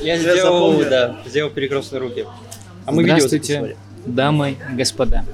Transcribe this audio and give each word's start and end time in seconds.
Я 0.00 0.18
сделал, 0.18 0.76
да, 0.90 1.20
сделал 1.24 1.50
перекрестные 1.50 2.00
руки. 2.00 2.26
А 2.84 2.90
мы 2.90 3.04
Здравствуйте, 3.04 3.76
дамы 4.04 4.56
господа. 4.72 5.24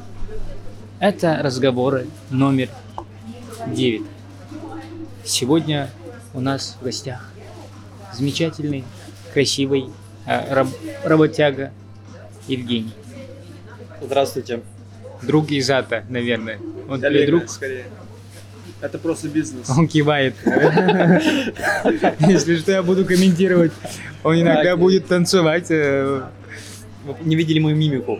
Это 1.00 1.40
разговоры 1.42 2.06
номер 2.28 2.68
9. 3.68 4.02
Сегодня 5.24 5.88
у 6.34 6.40
нас 6.40 6.76
в 6.78 6.84
гостях 6.84 7.30
замечательный, 8.12 8.84
красивый 9.32 9.86
э, 10.26 10.54
раб- 10.54 10.68
работяга 11.04 11.72
Евгений. 12.48 12.92
Здравствуйте. 14.02 14.60
Друг 15.22 15.50
из 15.50 15.70
ата, 15.70 16.04
наверное. 16.10 16.58
Он 16.86 17.00
Коллега, 17.00 17.26
друг, 17.38 17.48
скорее. 17.48 17.86
Это 18.80 18.98
просто 18.98 19.28
бизнес. 19.28 19.68
он 19.70 19.86
кивает. 19.88 20.34
Если 22.20 22.56
что, 22.56 22.72
я 22.72 22.82
буду 22.82 23.04
комментировать. 23.04 23.72
Он 24.24 24.40
иногда 24.40 24.76
будет 24.76 25.06
танцевать. 25.06 25.66
э, 25.70 26.22
не 27.22 27.36
видели 27.36 27.58
мою 27.60 27.76
мимику. 27.76 28.18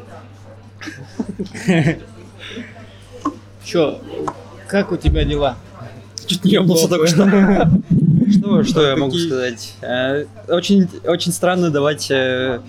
Чё, 3.65 4.01
как 4.69 4.93
у 4.93 4.97
тебя 4.97 5.25
дела? 5.25 5.57
Чуть 6.27 6.45
не 6.45 6.53
ебнулся 6.53 6.89
только 6.89 7.07
что. 7.07 7.71
Что, 8.31 8.63
что 8.65 8.87
я 8.87 8.97
могу 8.97 9.17
сказать? 9.17 9.75
Э, 9.83 10.25
Очень, 10.49 10.89
очень 11.05 11.33
странно 11.33 11.71
давать 11.71 12.11
э, 12.11 12.61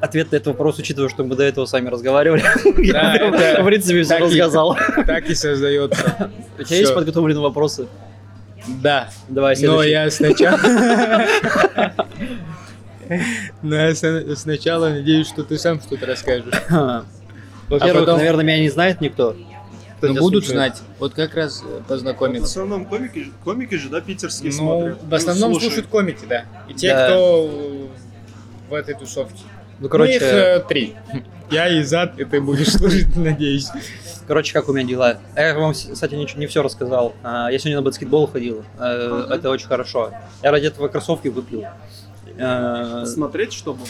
ответ 0.00 0.32
на 0.32 0.36
этот 0.36 0.48
вопрос, 0.48 0.78
учитывая, 0.78 1.08
что 1.08 1.24
мы 1.24 1.34
до 1.36 1.42
этого 1.44 1.66
сами 1.66 1.88
разговаривали. 1.88 2.42
Да, 2.92 3.14
Я, 3.14 3.16
это 3.16 3.62
в 3.62 3.66
принципе, 3.66 4.02
все 4.02 4.08
так 4.14 4.20
и- 4.20 4.24
рассказал. 4.24 4.76
Так 5.06 5.28
и 5.30 5.34
создается. 5.34 6.30
У 6.58 6.62
тебя 6.62 6.78
есть 6.78 6.94
подготовленные 6.94 7.42
вопросы? 7.42 7.86
Да, 8.82 9.08
Давай, 9.28 9.54
Но 9.54 9.58
следующий. 9.58 9.90
я 9.90 10.10
сначала... 10.10 10.58
Но 13.62 13.74
я 13.76 13.94
сна- 13.94 14.36
сначала 14.36 14.88
надеюсь, 14.90 15.28
что 15.28 15.42
ты 15.44 15.58
сам 15.58 15.80
что-то 15.80 16.06
расскажешь. 16.06 16.54
Во-первых, 16.70 17.04
А 17.68 18.00
потом- 18.00 18.18
наверное, 18.18 18.44
меня 18.44 18.60
не 18.60 18.70
знает 18.70 19.00
никто. 19.00 19.36
Кто 19.98 20.08
Но 20.08 20.12
тебя 20.14 20.22
будут 20.22 20.44
слушает. 20.46 20.74
знать. 20.76 20.82
Вот 20.98 21.14
как 21.14 21.34
раз 21.36 21.62
э, 21.64 21.80
В 21.80 21.86
познакомиться. 21.86 22.46
основном 22.46 22.86
комики, 22.86 23.20
же- 23.24 23.32
комики 23.44 23.74
же, 23.76 23.88
да, 23.88 24.00
питерские 24.00 24.50
Ну, 24.50 24.58
смотрят. 24.58 24.98
в 25.02 25.14
основном 25.14 25.50
Ну, 25.52 25.54
слушают. 25.60 25.74
слушают 25.74 25.86
комики, 25.90 26.24
да. 26.28 26.44
И 26.68 26.74
те, 26.74 26.88
Да. 26.88 27.06
кто 27.06 27.48
э, 27.52 27.86
в 28.70 28.74
этой 28.74 28.94
тусовке. 28.94 29.38
Ну, 29.82 29.88
Короче, 29.88 30.18
короче, 30.20 30.26
их 30.26 30.32
э, 30.32 30.64
три. 30.68 30.94
Я 31.50 31.68
и 31.68 31.82
зад, 31.82 32.18
и 32.18 32.24
ты 32.24 32.40
будешь 32.40 32.72
слушать, 32.72 33.14
надеюсь. 33.16 33.68
короче, 34.28 34.52
как 34.52 34.68
у 34.68 34.72
меня 34.72 34.86
дела? 34.88 35.18
Я 35.36 35.54
вам, 35.58 35.72
кстати, 35.72 36.14
ничего, 36.14 36.40
не 36.40 36.46
все 36.46 36.62
рассказал. 36.62 37.14
А, 37.22 37.50
Я 37.50 37.58
сегодня 37.58 37.76
на 37.78 37.82
баскетбол 37.82 38.26
ходил. 38.28 38.64
Э, 38.78 39.26
Это 39.30 39.50
очень 39.50 39.66
хорошо. 39.66 40.12
Я 40.42 40.50
ради 40.52 40.66
этого 40.66 40.88
кроссовки 40.88 41.28
купил. 41.28 41.64
Э, 42.38 43.04
Смотреть, 43.06 43.52
чтобы? 43.52 43.80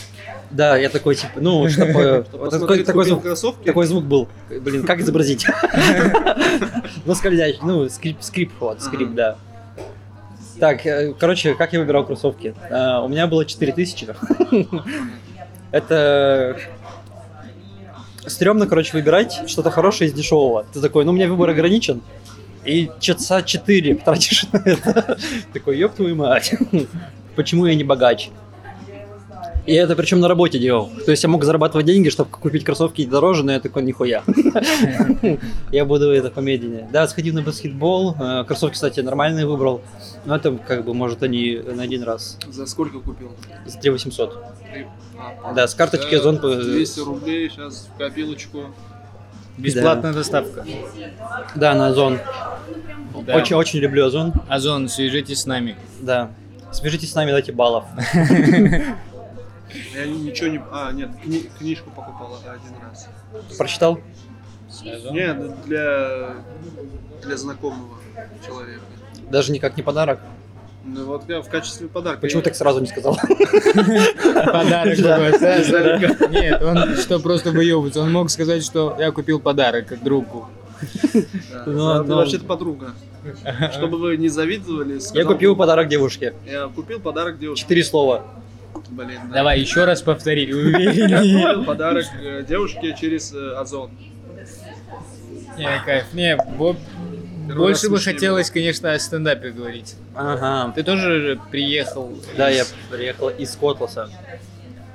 Да, 0.50 0.76
я 0.76 0.88
такой, 0.88 1.14
типа, 1.14 1.34
ну, 1.40 1.68
чтобы... 1.70 2.24
Посмотреть, 2.32 2.50
Такой 2.60 2.84
такой 2.84 3.04
звук 3.04 3.22
кроссовки? 3.22 3.66
такой 3.66 3.86
звук 3.86 4.04
был. 4.04 4.28
Блин, 4.48 4.84
как 4.84 4.98
изобразить? 5.00 5.46
Ну, 7.04 7.14
скользящий, 7.14 7.60
ну, 7.62 7.88
скрип, 7.88 8.16
скрип, 8.20 8.50
вот, 8.58 8.82
скрип, 8.82 9.12
да. 9.14 9.36
Так, 10.58 10.84
э, 10.86 11.14
короче, 11.18 11.54
как 11.54 11.72
я 11.72 11.80
выбирал 11.80 12.04
кроссовки? 12.06 12.54
Э, 12.70 13.00
У 13.04 13.08
меня 13.08 13.26
было 13.26 13.44
4000. 13.44 14.08
Это 15.72 16.58
стрёмно, 18.26 18.66
короче, 18.66 18.92
выбирать 18.92 19.40
что-то 19.46 19.70
хорошее 19.70 20.08
из 20.08 20.14
дешевого. 20.14 20.64
Ты 20.72 20.80
такой, 20.80 21.04
ну, 21.04 21.10
у 21.12 21.14
меня 21.14 21.28
выбор 21.28 21.50
ограничен. 21.50 22.02
И 22.64 22.90
часа 23.00 23.42
4 23.42 23.96
тратишь 23.96 24.46
на 24.52 24.58
это. 24.58 25.18
Такой, 25.52 25.78
ёб 25.78 25.94
твою 25.94 26.14
мать. 26.14 26.54
Почему 27.36 27.66
я 27.66 27.74
не 27.74 27.84
богач? 27.84 28.30
И 29.64 29.74
это 29.74 29.94
причем 29.94 30.18
на 30.20 30.26
работе 30.28 30.58
делал. 30.58 30.90
То 31.04 31.12
есть 31.12 31.22
я 31.22 31.28
мог 31.28 31.44
зарабатывать 31.44 31.86
деньги, 31.86 32.08
чтобы 32.08 32.30
купить 32.30 32.64
кроссовки 32.64 33.06
дороже, 33.06 33.44
но 33.44 33.52
я 33.52 33.60
такой, 33.60 33.82
нихуя. 33.84 34.24
Я 35.70 35.84
буду 35.84 36.10
это 36.10 36.30
помедленнее. 36.30 36.88
Да, 36.92 37.06
сходил 37.06 37.34
на 37.34 37.42
баскетбол. 37.42 38.16
э, 38.18 38.44
Кроссовки, 38.44 38.74
кстати, 38.74 39.00
нормальные 39.00 39.46
выбрал. 39.46 39.80
Но 40.24 40.34
это 40.36 40.52
как 40.66 40.84
бы, 40.84 40.94
может, 40.94 41.22
они 41.22 41.60
на 41.64 41.82
один 41.84 42.02
раз. 42.02 42.38
За 42.50 42.66
сколько 42.66 42.98
купил? 42.98 43.30
За 43.66 43.78
3 43.78 43.90
800. 43.90 44.44
Три- 44.72 44.86
а, 45.44 45.52
Да, 45.52 45.68
с 45.68 45.74
карточки 45.74 46.18
по- 46.20 46.32
200 46.56 47.00
рублей 47.00 47.48
сейчас 47.48 47.88
в 47.94 47.98
копилочку. 47.98 48.64
Бесплатная 49.58 50.12
доставка. 50.12 50.66
Да, 51.54 51.74
на 51.74 51.88
Озон. 51.88 52.18
Да. 53.26 53.36
Очень, 53.36 53.56
очень 53.56 53.78
люблю 53.78 54.06
Озон. 54.06 54.32
Озон, 54.48 54.88
свяжитесь 54.88 55.42
с 55.42 55.46
нами. 55.46 55.76
Да. 56.00 56.30
Свяжитесь 56.72 57.12
с 57.12 57.14
нами, 57.14 57.30
дайте 57.30 57.52
баллов. 57.52 57.84
Я 59.94 60.06
ничего 60.06 60.48
не... 60.48 60.62
А, 60.70 60.92
нет, 60.92 61.10
кни- 61.24 61.50
книжку 61.58 61.90
покупал 61.90 62.38
один 62.46 62.74
раз. 62.82 63.08
Прочитал? 63.58 63.98
Нет, 65.10 65.64
для, 65.64 66.34
для 67.22 67.36
знакомого 67.36 67.98
человека. 68.46 68.82
Даже 69.30 69.52
никак 69.52 69.76
не 69.76 69.82
подарок. 69.82 70.20
Ну 70.84 71.04
вот 71.06 71.28
я 71.28 71.42
в 71.42 71.48
качестве 71.48 71.86
подарка. 71.88 72.20
Почему 72.20 72.40
я- 72.40 72.44
так 72.44 72.56
сразу 72.56 72.80
не 72.80 72.86
сказал? 72.86 73.16
Подарок? 74.34 74.98
Нет, 76.30 76.62
он 76.62 76.96
что 76.96 77.20
просто 77.20 77.52
выебывается. 77.52 78.00
Он 78.00 78.12
мог 78.12 78.30
сказать, 78.30 78.64
что 78.64 78.96
я 78.98 79.12
купил 79.12 79.38
подарок 79.38 79.86
как 79.86 80.02
другу. 80.02 80.48
Ну, 81.66 82.02
ну. 82.02 82.16
вообще-то 82.16 82.44
подруга. 82.44 82.94
Чтобы 83.72 83.98
вы 83.98 84.16
не 84.16 84.28
завидовали, 84.28 85.00
Я 85.14 85.24
купил 85.24 85.54
подарок 85.54 85.88
девушке. 85.88 86.34
Я 86.44 86.66
купил 86.68 86.98
подарок 86.98 87.38
девушке. 87.38 87.62
Четыре 87.62 87.84
слова. 87.84 88.24
Блин, 88.92 89.20
да. 89.28 89.34
Давай 89.34 89.60
еще 89.60 89.84
раз 89.84 90.02
повтори. 90.02 90.52
Увереннее. 90.52 91.64
подарок 91.64 92.04
э, 92.22 92.44
девушке 92.46 92.94
через 92.98 93.32
э, 93.34 93.54
Озон. 93.56 93.90
Не, 95.56 95.82
кайф. 95.84 96.12
Не, 96.12 96.36
Первый 96.36 97.56
больше 97.56 97.88
бы 97.90 97.98
хотелось, 97.98 98.50
конечно, 98.50 98.92
о 98.92 98.98
стендапе 98.98 99.50
говорить. 99.50 99.94
Ага. 100.14 100.72
Ты 100.74 100.82
тоже 100.82 101.40
приехал 101.50 102.12
Да, 102.36 102.48
я 102.50 102.64
приехал 102.90 103.28
из 103.30 103.56
Котласа. 103.56 104.08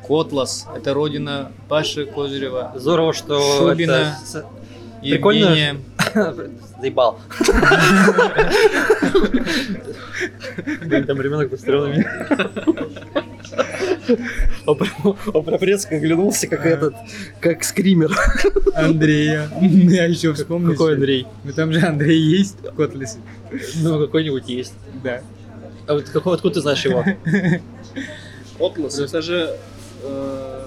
Котлас. 0.08 0.68
Это 0.76 0.94
родина 0.94 1.52
Паши 1.68 2.06
Козырева. 2.06 2.72
Здорово, 2.76 3.14
что 3.14 3.40
Шубина. 3.70 3.92
это 3.92 4.16
с- 4.26 4.46
Прикольно. 5.02 5.46
Евгения. 5.50 5.78
Заебал. 6.82 7.20
Блин, 10.86 11.06
Там 11.06 11.22
ребенок 11.22 11.50
построил 11.50 11.88
Он 14.66 14.78
прям 15.44 15.60
резко 15.62 15.96
оглянулся, 15.96 16.48
как 16.48 16.66
этот, 16.66 16.94
как 17.40 17.64
скример. 17.64 18.12
Андрея. 18.76 19.50
Я 19.62 20.06
еще 20.08 20.34
вспомнил. 20.34 20.72
Какой 20.72 20.96
Андрей? 20.96 21.28
Ну 21.44 21.52
там 21.54 21.72
же 21.74 21.80
Андрей 21.86 22.20
есть 22.20 22.58
в 22.62 22.76
Котласе. 22.76 23.18
Ну, 23.82 24.00
какой-нибудь 24.00 24.48
есть. 24.50 24.74
Да. 25.04 25.22
А 25.88 25.94
вот 25.94 26.10
какого, 26.10 26.36
откуда 26.36 26.56
ты 26.56 26.62
знаешь 26.62 26.84
его? 26.86 27.04
Отлас, 28.60 29.00
это 29.00 29.22
же... 29.22 29.56
э, 30.04 30.64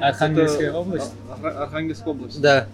Архангельская 0.00 0.72
область? 0.72 1.12
Ар- 1.42 1.56
Архангельская 1.62 2.08
область. 2.14 2.40
Да. 2.40 2.68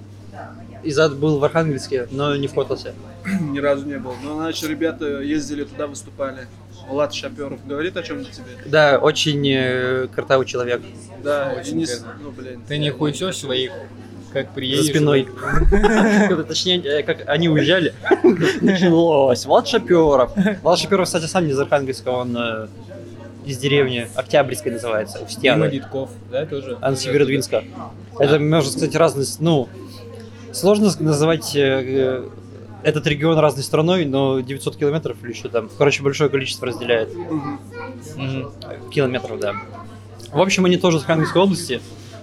Изад 0.84 1.16
был 1.16 1.38
в 1.38 1.44
Архангельске, 1.44 2.08
но 2.10 2.34
не 2.36 2.48
в 2.48 2.54
Котласе. 2.54 2.92
Ни 3.40 3.58
разу 3.60 3.86
не 3.86 3.98
был. 3.98 4.14
Но 4.22 4.38
наши 4.38 4.66
ребята 4.66 5.20
ездили 5.20 5.64
туда, 5.64 5.86
выступали. 5.86 6.46
Влад 6.88 7.14
Шаперов 7.14 7.64
говорит 7.66 7.96
о 7.96 8.02
чем-то 8.02 8.30
тебе? 8.30 8.44
Да, 8.66 8.98
очень 8.98 9.46
э, 9.48 10.08
картавый 10.14 10.46
человек. 10.46 10.80
Да, 11.22 11.54
Очень 11.58 11.72
и 11.72 11.74
не 11.78 11.86
с- 11.86 11.98
верно. 11.98 12.14
ну 12.22 12.30
блин. 12.30 12.62
Ты 12.66 12.78
не 12.78 12.90
хуйсешь 12.90 13.36
своих, 13.38 13.72
как 14.32 14.46
За 14.48 14.52
приедешь. 14.52 14.86
спиной. 14.86 15.28
Точнее, 16.48 16.82
э, 16.84 17.02
как 17.02 17.28
они 17.28 17.48
уезжали, 17.48 17.94
началось. 18.60 19.44
Влад 19.46 19.68
Шаперов. 19.68 20.32
Влад 20.62 20.78
Шаперов, 20.78 21.06
кстати, 21.06 21.26
сам 21.26 21.44
не 21.46 21.52
из 21.52 21.58
Архангельска, 21.58 22.08
он 22.10 22.36
э, 22.36 22.66
из 23.46 23.58
деревни 23.58 24.08
Октябрьской 24.14 24.72
называется, 24.72 25.18
Дима 25.18 25.26
Устьяна. 25.28 25.68
Дедков, 25.68 26.10
да, 26.30 26.46
тоже? 26.46 26.76
Она 26.80 26.96
Северодвинска. 26.96 27.64
Это, 28.18 28.38
можно 28.38 28.70
сказать, 28.70 28.94
разные, 28.96 29.24
с- 29.24 29.38
ну, 29.40 29.68
сложно 30.52 30.90
называть 30.98 31.54
э, 31.56 32.24
этот 32.84 33.06
регион 33.06 33.38
разной 33.38 33.62
страной, 33.64 34.04
но 34.04 34.40
900 34.40 34.76
километров 34.76 35.16
или 35.22 35.32
что 35.32 35.48
там. 35.48 35.70
Короче, 35.78 36.02
большое 36.02 36.30
количество 36.30 36.66
разделяет. 36.66 37.14
Мгм. 37.14 38.52
Километров, 38.90 39.38
да. 39.40 39.54
В 40.32 40.40
общем, 40.40 40.64
они 40.64 40.76
тоже 40.76 40.96
из 40.98 41.00
Архангельской 41.02 41.42
области. 41.42 41.80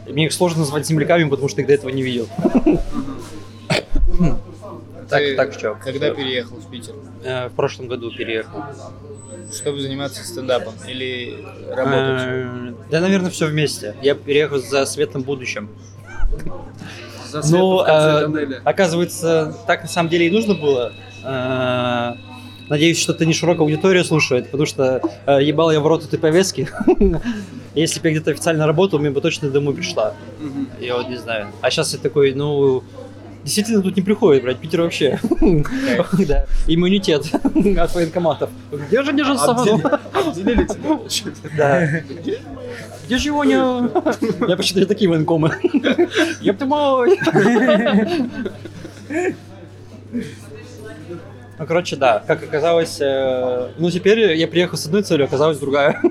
Мне 0.08 0.26
их 0.26 0.34
сложно 0.34 0.60
назвать 0.60 0.88
земляками, 0.88 1.30
потому 1.30 1.50
что 1.50 1.62
их 1.62 1.68
до 1.68 1.74
этого 1.74 1.90
не 1.90 2.02
видел. 2.02 2.28
Так, 5.10 5.24
так 5.38 5.54
что? 5.54 5.76
Когда 5.84 6.12
переехал 6.12 6.58
в 6.58 6.70
Питер? 6.70 6.94
Э, 7.24 7.48
В 7.50 7.54
прошлом 7.54 7.88
году 7.88 8.12
переехал. 8.12 8.64
Чтобы 9.52 9.80
заниматься 9.82 10.24
стендапом 10.24 10.74
или 10.88 11.44
работать? 11.70 12.22
Э, 12.28 12.74
Да, 12.92 13.00
наверное, 13.02 13.32
все 13.32 13.48
вместе. 13.48 13.96
Я 14.04 14.14
переехал 14.14 14.60
за 14.60 14.86
светлым 14.86 15.24
будущим. 15.24 15.70
За 17.30 17.42
светом 17.42 17.60
Ну, 17.60 17.78
в 17.78 17.86
конце 17.86 18.10
э, 18.10 18.22
тоннеля. 18.26 18.62
оказывается, 18.64 19.56
так 19.68 19.84
на 19.84 19.88
самом 19.88 20.10
деле 20.10 20.28
и 20.28 20.32
нужно 20.32 20.54
было. 20.56 20.94
Э, 21.24 22.14
Надеюсь, 22.70 23.00
что 23.02 23.16
ты 23.16 23.26
не 23.26 23.34
широкая 23.34 23.64
аудитория 23.64 24.04
слушает, 24.04 24.46
потому 24.52 24.68
что 24.68 25.02
э, 25.26 25.40
ебал 25.44 25.72
я 25.72 25.80
в 25.80 25.88
рот 25.88 26.06
этой 26.06 26.20
повестки. 26.20 26.70
Если 27.74 28.00
бы 28.00 28.10
я 28.10 28.14
где-то 28.16 28.30
официально 28.32 28.68
работал, 28.68 29.00
мне 29.00 29.10
бы 29.10 29.22
точно 29.22 29.50
домой 29.50 29.74
пришла. 29.74 30.14
Я 30.80 30.96
вот 30.98 31.10
не 31.10 31.16
знаю. 31.18 31.48
А 31.62 31.72
сейчас 31.72 31.94
я 31.94 32.00
такой, 32.00 32.34
ну, 32.36 32.84
действительно 33.44 33.82
тут 33.82 33.96
не 33.96 34.02
приходит, 34.02 34.44
блядь, 34.44 34.58
Питер 34.60 34.82
вообще. 34.82 35.20
Да, 36.28 36.46
иммунитет 36.68 37.26
от 37.78 37.96
военкоматов. 37.96 38.50
Где 38.72 39.04
же 39.04 39.14
держит 39.14 39.38
Обдели- 39.38 39.82
Сафонов? 39.82 40.00
Обделили 40.14 40.64
тебя, 40.66 40.84
получается. 40.98 41.42
Да. 41.58 41.88
Где 43.06 43.18
же 43.18 43.30
его 43.30 43.44
не... 43.44 43.54
Я 44.48 44.56
почему-то 44.58 44.86
такие 44.88 45.10
военкомы. 45.10 45.52
Ёб 46.42 46.58
ты 46.58 46.66
мой! 46.66 47.18
Ну, 51.58 51.66
короче, 51.68 51.96
да, 51.98 52.24
как 52.26 52.42
оказалось, 52.42 53.00
э, 53.02 53.70
ну, 53.78 53.92
теперь 53.92 54.34
я 54.38 54.48
приехал 54.48 54.78
с 54.78 54.86
одной 54.86 55.04
целью, 55.04 55.26
оказалась 55.26 55.58
другая. 55.60 56.02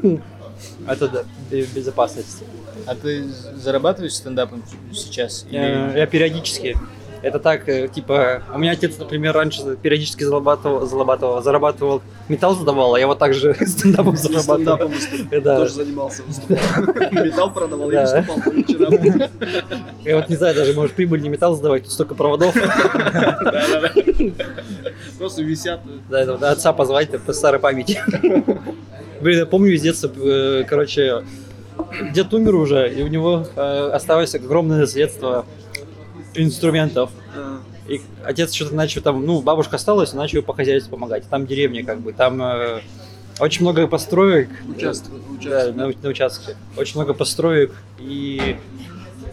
Это 0.87 1.09
да, 1.09 1.23
бе- 1.51 1.65
безопасность. 1.75 2.43
А 2.87 2.95
ты 2.95 3.25
зарабатываешь 3.57 4.13
стендапом 4.15 4.63
сейчас? 4.93 5.47
Или- 5.49 5.95
Э, 5.95 5.99
Я 6.01 6.07
периодически. 6.07 6.77
Это 7.21 7.39
так, 7.41 7.69
э, 7.69 7.89
типа, 7.89 8.43
у 8.55 8.59
меня 8.59 8.73
отец, 8.73 8.97
например, 8.99 9.35
раньше 9.35 9.77
периодически 9.83 10.23
зарабатывал, 10.25 10.87
зарабатывал, 10.87 11.43
зарабатывал 11.43 12.03
металл 12.29 12.55
задавал, 12.55 12.95
а 12.95 13.01
я 13.01 13.07
вот 13.07 13.19
так 13.19 13.35
же 13.35 13.55
стендапом 13.67 14.17
зарабатывал. 14.17 14.91
Стендапом. 14.93 15.43
Да. 15.43 15.57
Тоже 15.59 15.73
занимался. 15.75 16.23
Металл 16.49 17.53
продавал, 17.53 17.91
я 17.91 18.05
Да. 18.07 18.21
выступал 18.21 18.43
по 18.45 18.51
вечерам. 18.57 19.31
Я 20.05 20.17
вот 20.17 20.29
не 20.29 20.37
знаю, 20.37 20.55
даже, 20.55 20.75
может, 20.75 20.95
прибыль 20.95 21.21
не 21.23 21.29
металл 21.29 21.55
сдавать, 21.57 21.85
тут 21.85 21.93
столько 21.93 22.15
проводов. 22.15 22.55
Просто 25.19 25.43
висят. 25.43 25.81
Да, 26.09 26.21
это 26.21 26.33
вот 26.33 26.43
отца 26.43 26.73
позвать 26.73 27.11
по 27.23 27.33
старой 27.33 27.61
памяти. 27.61 28.01
Блин, 29.21 29.39
я 29.41 29.47
помню 29.47 29.73
из 29.75 29.83
детства, 29.83 30.09
э, 30.17 30.65
короче, 30.69 31.25
дед 32.13 32.33
умер 32.33 32.55
уже, 32.55 32.89
и 32.93 33.03
у 33.03 33.09
него 33.09 33.45
э, 33.57 33.91
осталось 33.93 34.35
огромное 34.37 34.79
наследство 34.81 35.45
инструментов. 36.35 37.11
И 37.89 38.03
отец 38.25 38.53
что-то 38.53 38.75
начал 38.75 39.01
там, 39.01 39.25
ну, 39.25 39.41
бабушка 39.41 39.77
осталась, 39.77 40.13
начал 40.13 40.43
по 40.43 40.53
хозяйству 40.53 40.91
помогать. 40.91 41.25
Там 41.29 41.47
деревня, 41.47 41.85
как 41.85 42.01
бы, 42.01 42.13
там 42.13 42.43
э, 42.43 42.81
очень 43.41 43.63
много 43.63 43.87
построек. 43.87 44.51
Участок, 44.69 45.13
Да, 45.13 45.35
участок. 45.39 45.75
на, 45.77 45.87
на 45.87 46.09
участке. 46.09 46.57
Очень 46.77 46.97
много 46.97 47.15
построек. 47.15 47.73
И 47.99 48.57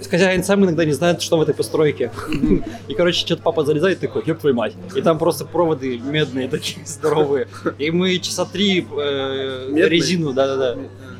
хозяин 0.09 0.43
сам 0.43 0.63
иногда 0.63 0.85
не 0.85 0.93
знает, 0.93 1.21
что 1.21 1.37
в 1.37 1.41
этой 1.41 1.53
постройке. 1.53 2.11
И, 2.87 2.93
короче, 2.93 3.19
что-то 3.25 3.41
папа 3.41 3.65
залезает 3.65 3.99
такой, 3.99 4.23
ёб 4.25 4.39
твою 4.39 4.55
мать. 4.55 4.73
И 4.95 5.01
там 5.01 5.17
просто 5.17 5.45
проводы 5.45 5.97
медные 5.99 6.47
такие 6.47 6.77
здоровые. 6.85 7.47
И 7.77 7.91
мы 7.91 8.17
часа 8.19 8.45
три 8.45 8.85
э, 8.97 9.69
резину, 9.73 10.33
да-да-да. 10.33 10.77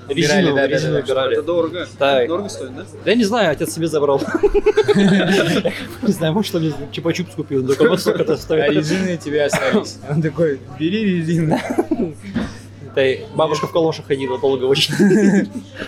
Резину, 0.10 0.50
да-да-да. 0.56 0.68
резину 0.68 0.96
Это 0.98 1.06
убирали. 1.06 1.42
дорого. 1.42 1.88
Так. 1.98 2.28
Дорого 2.28 2.50
стоит, 2.50 2.75
да? 2.75 2.86
Да 3.04 3.12
я 3.12 3.18
не 3.18 3.24
знаю, 3.24 3.52
отец 3.52 3.74
себе 3.74 3.88
забрал. 3.88 4.22
Не 4.96 6.12
знаю, 6.12 6.34
может, 6.34 6.54
он 6.56 6.62
мне 6.63 6.74
чупа-чупс 6.92 7.36
купил, 7.36 7.62
но 7.63 7.69
только 7.74 7.90
вот 7.90 8.00
сколько 8.02 8.22
это 8.24 8.34
А 8.34 8.38
стоит. 8.38 8.72
резины 8.72 9.18
тебе 9.18 9.44
остались. 9.46 9.98
Он 10.10 10.22
такой, 10.22 10.60
бери 10.80 11.18
резину. 11.18 11.57
Да 12.96 13.02
бабушка 13.36 13.68
в 13.68 13.72
калошах 13.72 14.06
ходила 14.07 14.40
долго 14.40 14.63
очень. 14.66 14.94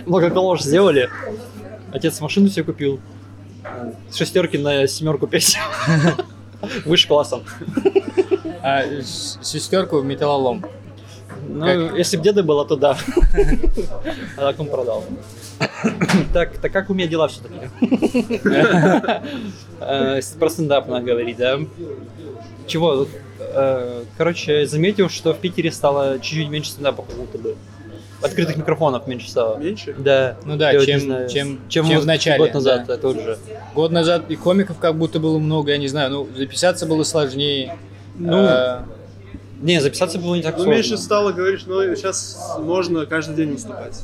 Много 0.05 0.29
калош 0.29 0.61
сделали. 0.61 1.09
Отец 1.91 2.19
машину 2.19 2.49
себе 2.49 2.63
купил. 2.65 2.99
С 4.09 4.15
шестерки 4.17 4.57
на 4.57 4.87
семерку 4.87 5.27
пять. 5.27 5.57
Выше 6.85 7.07
классом. 7.07 7.43
А 8.63 8.81
с- 8.83 9.37
шестерку 9.43 9.99
в 9.99 10.05
металлолом. 10.05 10.65
Ну, 11.49 11.95
если 11.95 12.17
бы 12.17 12.23
деда 12.23 12.43
было, 12.43 12.65
то 12.65 12.75
да. 12.75 12.97
А 14.37 14.41
так 14.41 14.59
он 14.59 14.67
продал. 14.67 15.03
Так, 16.33 16.57
так 16.57 16.71
как 16.71 16.89
у 16.89 16.93
меня 16.93 17.07
дела 17.07 17.27
все-таки? 17.27 17.55
Э, 19.79 20.19
Про 20.39 20.49
стендап 20.49 20.87
надо 20.87 21.05
говорить, 21.05 21.37
да? 21.37 21.59
Чего? 22.67 23.07
Э, 23.39 24.03
Короче, 24.17 24.65
заметил, 24.65 25.09
что 25.09 25.33
в 25.33 25.37
Питере 25.37 25.71
стало 25.71 26.19
чуть-чуть 26.19 26.49
меньше 26.49 26.71
стендапа, 26.71 27.03
как 27.03 27.15
будто 27.15 27.37
бы. 27.37 27.55
Открытых 28.21 28.57
микрофонов 28.57 29.05
меньше 29.07 29.29
стало. 29.29 29.57
Меньше? 29.57 29.93
Да. 29.97 30.37
Ну 30.43 30.57
да, 30.57 30.71
Я 30.71 30.83
чем, 30.83 30.99
знаю. 30.99 31.29
чем, 31.29 31.59
чем, 31.69 31.87
чем 31.87 31.99
в 31.99 32.05
начале. 32.07 32.39
год 32.39 32.53
назад, 32.55 32.85
да. 32.87 32.95
да, 32.95 33.01
тот 33.01 33.15
же. 33.21 33.37
Год 33.75 33.91
назад 33.91 34.23
и 34.29 34.35
комиков 34.35 34.79
как 34.79 34.95
будто 34.97 35.19
было 35.19 35.37
много, 35.37 35.71
я 35.71 35.77
не 35.77 35.87
знаю. 35.87 36.09
Ну, 36.09 36.27
записаться 36.35 36.87
было 36.87 37.03
сложнее. 37.03 37.75
Ну, 38.15 38.37
А, 38.47 38.83
Не, 39.61 39.81
записаться 39.81 40.19
было 40.19 40.35
не 40.35 40.41
так 40.41 40.55
Ну, 40.57 40.63
сложно. 40.63 40.75
меньше 40.75 40.97
стало, 40.97 41.31
говоришь, 41.31 41.65
но 41.65 41.83
сейчас 41.95 42.57
можно 42.59 43.05
каждый 43.05 43.35
день 43.35 43.53
выступать. 43.53 44.03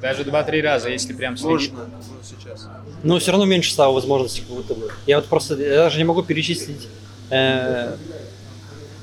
даже 0.00 0.24
два-три 0.24 0.62
раза, 0.62 0.88
если 0.90 1.12
прям 1.12 1.36
следить. 1.36 1.72
Можно, 1.72 1.86
ну, 1.86 2.14
сейчас. 2.22 2.68
Но 3.02 3.18
все 3.18 3.30
равно 3.32 3.46
меньше 3.46 3.72
стало 3.72 3.92
возможностей, 3.92 4.42
как 4.42 4.50
будто 4.56 4.74
бы. 4.74 4.90
Я 5.06 5.16
вот 5.16 5.26
просто 5.26 5.54
я 5.56 5.76
даже 5.76 5.98
не 5.98 6.04
могу 6.04 6.22
перечислить. 6.22 6.88
э, 7.30 7.94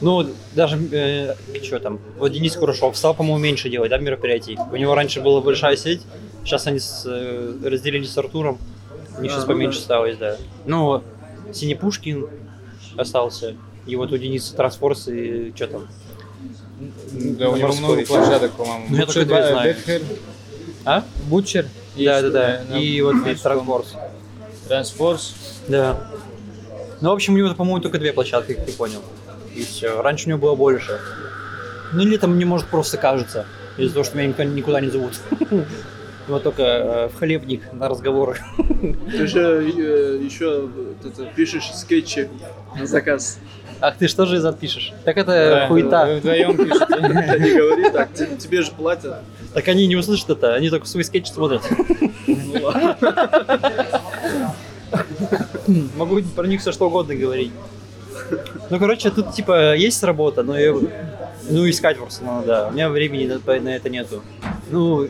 ну, 0.02 0.28
даже 0.56 0.78
э, 0.92 1.36
что 1.64 1.80
там, 1.80 2.00
вот 2.18 2.30
Денис 2.32 2.56
Курашов 2.56 2.98
стал, 2.98 3.14
по-моему, 3.14 3.38
меньше 3.40 3.70
делать, 3.70 3.90
да, 3.92 3.98
мероприятий. 3.98 4.58
У 4.72 4.76
него 4.76 4.96
раньше 4.96 5.22
была 5.22 5.42
большая 5.42 5.78
сеть, 5.78 6.02
сейчас 6.44 6.66
они 6.68 6.80
с, 6.80 7.04
э, 7.06 7.54
разделились 7.64 8.12
с 8.12 8.18
Артуром. 8.18 8.58
У 9.18 9.22
них 9.22 9.32
А, 9.32 9.36
сейчас 9.36 9.48
ну 9.48 9.54
поменьше 9.54 9.78
да. 9.78 9.82
осталось, 9.84 10.18
да. 10.18 10.38
Ну, 10.66 11.02
Синепушкин 11.54 12.28
остался. 12.98 13.56
И 13.86 13.96
вот 13.96 14.12
у 14.12 14.18
Дениса 14.18 14.56
Трансфорс 14.56 15.08
и 15.08 15.54
что 15.56 15.68
там. 15.68 15.88
Да, 17.12 17.50
у 17.50 17.56
него 17.56 17.74
много 17.74 18.06
площадок, 18.06 18.52
по-моему. 18.54 18.86
Ну, 18.90 18.98
я 18.98 19.06
только 19.06 19.26
две 19.26 19.36
да, 19.36 19.52
знаю. 19.52 19.76
Бекхер, 19.76 20.02
А? 20.86 21.04
Бутчер. 21.28 21.68
Да, 21.96 22.22
да, 22.22 22.30
да. 22.30 22.78
И 22.78 23.02
вот 23.02 23.16
Трансфорс. 23.42 23.94
Трансфорс. 24.68 25.36
Да. 25.68 26.12
Ну, 27.02 27.10
в 27.10 27.14
общем, 27.14 27.36
у 27.36 27.38
него, 27.38 27.54
по-моему, 27.54 27.80
только 27.82 28.00
две 28.00 28.14
площадки, 28.14 28.54
как 28.54 28.66
ты 28.66 28.74
понял. 28.74 29.02
И 29.54 29.64
все. 29.64 30.02
Раньше 30.02 30.26
у 30.26 30.30
него 30.30 30.40
было 30.40 30.56
больше. 30.56 31.00
Ну, 31.94 32.02
или 32.02 32.18
там 32.18 32.36
мне, 32.36 32.46
может, 32.46 32.68
просто 32.68 32.98
кажется. 32.98 33.46
Из-за 33.78 33.94
того, 33.94 34.04
что 34.04 34.18
меня 34.18 34.28
никто 34.30 34.44
никуда 34.44 34.82
не 34.82 34.90
зовут. 34.90 35.14
Вот 36.28 36.42
только 36.42 36.64
э, 36.64 37.08
в 37.10 37.20
хлебник 37.20 37.72
на 37.72 37.88
разговоры. 37.88 38.40
Ты 39.12 39.28
же 39.28 39.42
э, 39.42 40.20
еще 40.24 40.62
вот 40.62 41.06
это, 41.06 41.26
пишешь 41.36 41.70
скетчи 41.76 42.30
на 42.76 42.88
заказ. 42.88 43.38
Ах, 43.88 43.98
ты 43.98 44.08
что 44.08 44.26
же 44.26 44.38
из 44.38 44.56
пишешь? 44.56 44.94
Так 45.04 45.16
это 45.18 45.32
Да, 45.32 45.62
Вы 45.62 45.68
хуета. 45.68 46.16
вдвоем 46.18 46.58
пишете. 46.58 46.86
Не 47.40 47.56
говори 47.58 47.90
так, 47.92 48.14
те- 48.14 48.36
тебе 48.36 48.64
же 48.64 48.72
платят. 48.72 49.18
Так 49.54 49.68
они 49.68 49.86
не 49.86 49.96
услышат 49.96 50.32
это, 50.32 50.56
они 50.56 50.70
только 50.72 50.88
свой 50.88 51.04
скетч 51.04 51.28
смотрят. 51.28 51.62
Могу 55.98 56.22
про 56.36 56.48
них 56.48 56.62
все 56.62 56.72
что 56.72 56.88
угодно 56.88 57.14
говорить. 57.16 57.52
Ну, 58.72 58.80
короче, 58.80 59.12
тут 59.12 59.34
типа 59.34 59.76
есть 59.76 60.02
работа, 60.04 60.42
но 60.42 60.58
ее, 60.58 60.80
ну, 61.50 61.70
искать 61.70 61.98
просто 61.98 62.24
надо, 62.24 62.48
да. 62.48 62.68
У 62.70 62.72
меня 62.72 62.90
времени 62.90 63.28
на, 63.28 63.60
на 63.60 63.70
это 63.76 63.90
нету. 63.90 64.24
Ну, 64.72 65.08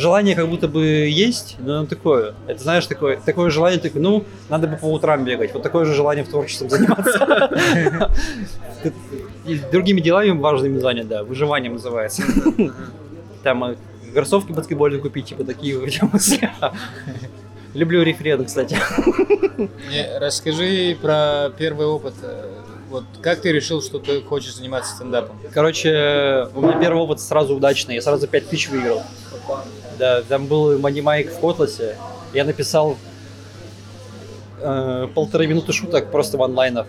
желание 0.00 0.34
как 0.34 0.48
будто 0.48 0.66
бы 0.68 0.84
есть, 0.84 1.56
но 1.60 1.78
оно 1.78 1.86
такое. 1.86 2.34
Это 2.46 2.62
знаешь, 2.62 2.86
такое, 2.86 3.18
такое 3.24 3.50
желание, 3.50 3.78
такое, 3.78 4.02
ну, 4.02 4.24
надо 4.48 4.66
бы 4.66 4.76
по 4.76 4.86
утрам 4.86 5.24
бегать. 5.24 5.54
Вот 5.54 5.62
такое 5.62 5.84
же 5.84 5.94
желание 5.94 6.24
в 6.24 6.28
творчеством 6.28 6.70
заниматься. 6.70 7.50
Другими 9.70 10.00
делами 10.00 10.30
важными 10.30 10.78
занят, 10.78 11.08
да, 11.08 11.22
выживанием 11.22 11.74
называется. 11.74 12.22
Там 13.42 13.64
э, 13.64 13.76
кроссовки 14.12 14.52
баскетбольные 14.52 15.00
купить, 15.00 15.26
типа 15.26 15.44
такие 15.44 15.78
мысли. 15.78 16.50
Люблю 17.74 18.02
рефрены, 18.02 18.44
кстати. 18.44 18.76
Не, 19.90 20.18
Расскажи 20.18 20.96
про 21.00 21.50
первый 21.56 21.86
опыт. 21.86 22.14
Вот 22.90 23.04
как 23.22 23.40
ты 23.40 23.52
решил, 23.52 23.80
что 23.80 24.00
ты 24.00 24.20
хочешь 24.20 24.56
заниматься 24.56 24.96
стендапом? 24.96 25.38
Короче, 25.54 26.48
у 26.54 26.60
меня 26.60 26.76
первый 26.80 27.00
опыт 27.00 27.20
сразу 27.20 27.54
удачный, 27.54 27.94
я 27.94 28.02
сразу 28.02 28.26
5000 28.26 28.68
выиграл. 28.70 29.02
Да, 30.00 30.22
там 30.22 30.46
был 30.46 30.78
манимайк 30.78 31.30
в 31.30 31.38
Котласе, 31.40 31.94
я 32.32 32.44
написал 32.44 32.96
э, 34.58 35.08
полторы 35.14 35.46
минуты 35.46 35.74
шуток 35.74 36.10
просто 36.10 36.38
в 36.38 36.42
онлайнах. 36.42 36.86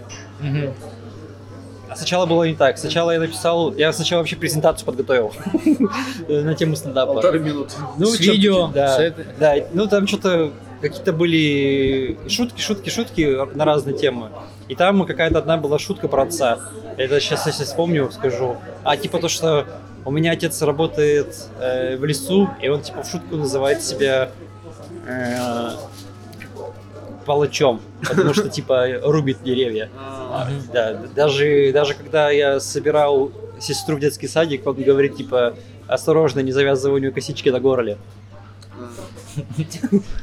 А 1.89 1.95
сначала 1.97 2.25
было 2.25 2.45
не 2.45 2.55
так. 2.55 2.77
Сначала 2.77 3.11
я 3.11 3.19
написал, 3.19 3.75
я 3.75 3.91
сначала 3.91 4.21
вообще 4.21 4.37
презентацию 4.37 4.85
подготовил 4.85 5.33
на 6.29 6.55
тему 6.55 6.77
стендапа. 6.77 7.15
Полторы 7.15 7.39
минуты. 7.39 7.73
Ну, 7.97 8.05
С 8.05 8.17
видео, 8.17 8.67
да, 8.67 9.13
да, 9.37 9.55
ну 9.73 9.87
там 9.87 10.07
что-то 10.07 10.53
какие-то 10.79 11.11
были 11.11 12.17
шутки, 12.29 12.61
шутки, 12.61 12.89
шутки 12.89 13.37
на 13.55 13.65
разные 13.65 13.97
темы. 13.97 14.29
И 14.69 14.75
там 14.75 15.05
какая-то 15.05 15.39
одна 15.39 15.57
была 15.57 15.79
шутка 15.79 16.07
про 16.07 16.23
отца. 16.23 16.59
Это 16.95 17.19
сейчас, 17.19 17.45
если 17.45 17.65
вспомню, 17.65 18.09
скажу. 18.09 18.55
А 18.85 18.95
типа 18.95 19.19
то, 19.19 19.27
что 19.27 19.67
у 20.05 20.11
меня 20.11 20.31
отец 20.31 20.61
работает 20.61 21.35
э, 21.59 21.97
в 21.97 22.05
лесу, 22.05 22.49
и 22.61 22.67
он 22.69 22.81
типа 22.81 23.03
в 23.03 23.07
шутку 23.09 23.35
называет 23.35 23.81
себя 23.83 24.31
э, 25.07 25.71
палачом, 27.25 27.81
потому 28.07 28.33
что, 28.33 28.49
типа, 28.49 28.87
рубит 29.03 29.43
деревья. 29.43 29.89
А, 29.97 30.47
Да, 30.73 30.93
даже, 31.15 31.71
даже 31.71 31.93
когда 31.93 32.29
я 32.31 32.59
собирал 32.59 33.31
сестру 33.59 33.97
в 33.97 33.99
детский 33.99 34.27
садик, 34.27 34.65
он 34.65 34.75
говорит, 34.75 35.15
типа, 35.17 35.55
осторожно, 35.87 36.39
не 36.39 36.51
завязывай 36.51 36.95
у 36.95 37.01
нее 37.01 37.11
косички 37.11 37.49
на 37.49 37.59
горле. 37.59 37.97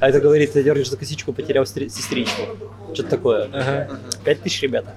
А. 0.00 0.08
Это 0.08 0.20
говорит, 0.20 0.52
ты 0.52 0.62
дернешь 0.62 0.90
за 0.90 0.96
косичку, 0.96 1.32
потерял 1.32 1.64
стри- 1.64 1.88
сестричку. 1.88 2.42
Что-то 2.94 3.10
такое. 3.10 3.88
Пять 4.24 4.42
тысяч, 4.42 4.62
ребята. 4.62 4.94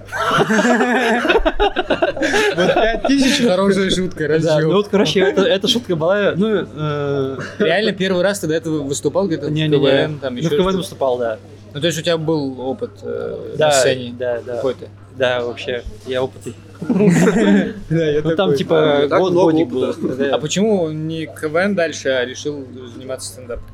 Вот 2.56 3.02
5000 3.08 3.46
хорошая 3.48 3.90
шутка, 3.90 4.28
Да, 4.28 4.34
разъем. 4.34 4.68
ну 4.68 4.74
вот, 4.76 4.88
короче, 4.88 5.20
это- 5.20 5.42
эта 5.42 5.68
шутка 5.68 5.96
была, 5.96 6.32
ну, 6.36 6.66
э, 6.76 7.38
Реально 7.58 7.92
первый 7.92 8.22
раз 8.22 8.40
ты 8.40 8.46
до 8.46 8.54
этого 8.54 8.82
выступал 8.82 9.26
где-то 9.26 9.48
в. 9.48 9.54
КВН, 9.54 10.18
там 10.18 10.34
Ну, 10.34 10.40
еще 10.40 10.48
в 10.48 10.56
КВН 10.58 10.76
выступал, 10.76 11.18
да. 11.18 11.38
Ну, 11.74 11.80
то 11.80 11.86
есть 11.86 11.98
у 11.98 12.02
тебя 12.02 12.18
был 12.18 12.60
опыт 12.60 12.90
э, 13.02 13.54
Да, 13.56 13.66
на 13.68 13.72
сцене 13.72 14.14
да, 14.18 14.40
да. 14.44 14.56
какой-то? 14.56 14.86
Да, 15.16 15.42
вообще, 15.42 15.82
я 16.06 16.22
опытный. 16.22 16.54
Да, 16.80 18.04
я 18.06 18.20
Ну, 18.22 18.36
там, 18.36 18.54
типа, 18.54 19.02
А, 19.04 19.06
год, 19.06 19.32
годик 19.32 19.68
был. 19.68 19.94
А 20.32 20.38
почему 20.38 20.90
не 20.90 21.26
КВН 21.26 21.74
дальше, 21.74 22.08
а 22.08 22.24
решил 22.24 22.66
заниматься 22.94 23.28
стендапом? 23.28 23.64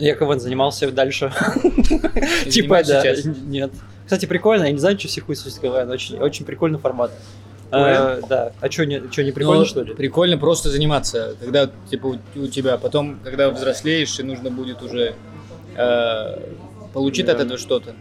Я 0.00 0.14
КВН 0.14 0.40
занимался 0.40 0.90
дальше. 0.90 1.32
Типа, 2.50 2.82
да, 2.84 3.04
нет. 3.46 3.70
Кстати, 4.04 4.26
прикольно, 4.26 4.64
я 4.64 4.72
не 4.72 4.78
знаю, 4.78 4.98
что 4.98 5.08
все 5.08 5.20
хуй 5.20 5.36
с 5.36 5.58
КВН, 5.58 5.88
очень, 5.90 6.18
очень 6.18 6.44
прикольный 6.44 6.78
формат. 6.78 7.12
Э, 7.70 8.20
Да, 8.28 8.52
а 8.60 8.70
что, 8.70 8.84
не, 8.84 9.00
чё, 9.10 9.22
не 9.22 9.30
прикольно, 9.30 9.60
Ну, 9.60 9.66
что 9.66 9.82
ли? 9.82 9.94
Прикольно 9.94 10.36
просто 10.38 10.70
заниматься, 10.70 11.36
когда 11.40 11.70
типа 11.88 12.06
у, 12.06 12.40
у 12.40 12.46
тебя, 12.48 12.76
потом, 12.78 13.20
когда 13.22 13.50
взрослеешь, 13.50 14.18
и 14.18 14.24
нужно 14.24 14.50
будет 14.50 14.82
уже 14.82 15.14
э, 15.76 16.38
получить 16.92 17.28
от 17.28 17.40
этого 17.40 17.58
что-то. 17.58 17.94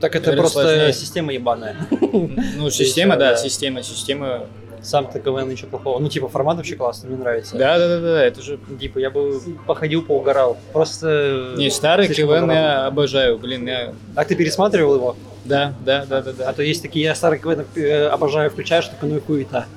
Так 0.00 0.14
это 0.14 0.26
наверное, 0.26 0.42
просто 0.42 0.62
сложнее. 0.62 0.92
система 0.92 1.32
ебаная. 1.32 1.76
Ну, 1.90 2.70
система, 2.70 3.16
да, 3.16 3.30
да. 3.30 3.36
система, 3.36 3.82
система. 3.82 4.46
Сам-то 4.82 5.20
КВН 5.20 5.48
ничего 5.48 5.70
плохого. 5.70 5.98
Ну, 5.98 6.08
типа, 6.08 6.28
формат 6.28 6.56
вообще 6.56 6.76
классный, 6.76 7.10
мне 7.10 7.18
нравится. 7.18 7.56
Да, 7.56 7.78
да, 7.78 7.88
да, 7.88 8.00
да, 8.00 8.24
это 8.24 8.42
же. 8.42 8.58
Типа, 8.78 8.98
я 8.98 9.10
бы 9.10 9.40
походил, 9.66 10.02
поугарал. 10.02 10.56
Просто... 10.72 11.54
Не, 11.56 11.70
старый 11.70 12.08
КВН 12.08 12.50
я 12.50 12.86
обожаю, 12.86 13.38
блин, 13.38 13.66
я. 13.66 13.94
А 14.14 14.24
ты 14.24 14.34
пересматривал 14.34 14.94
его? 14.96 15.16
Да, 15.44 15.74
да, 15.84 16.04
да, 16.06 16.22
да, 16.22 16.30
А 16.30 16.34
да. 16.34 16.52
то 16.52 16.62
есть 16.62 16.82
такие, 16.82 17.04
я 17.04 17.14
старый 17.14 17.38
КВН 17.38 17.64
э, 17.76 18.06
обожаю, 18.08 18.50
включаешь, 18.50 18.88
такой, 18.88 19.10
ну 19.10 19.16
и 19.18 19.20
хуета. 19.20 19.66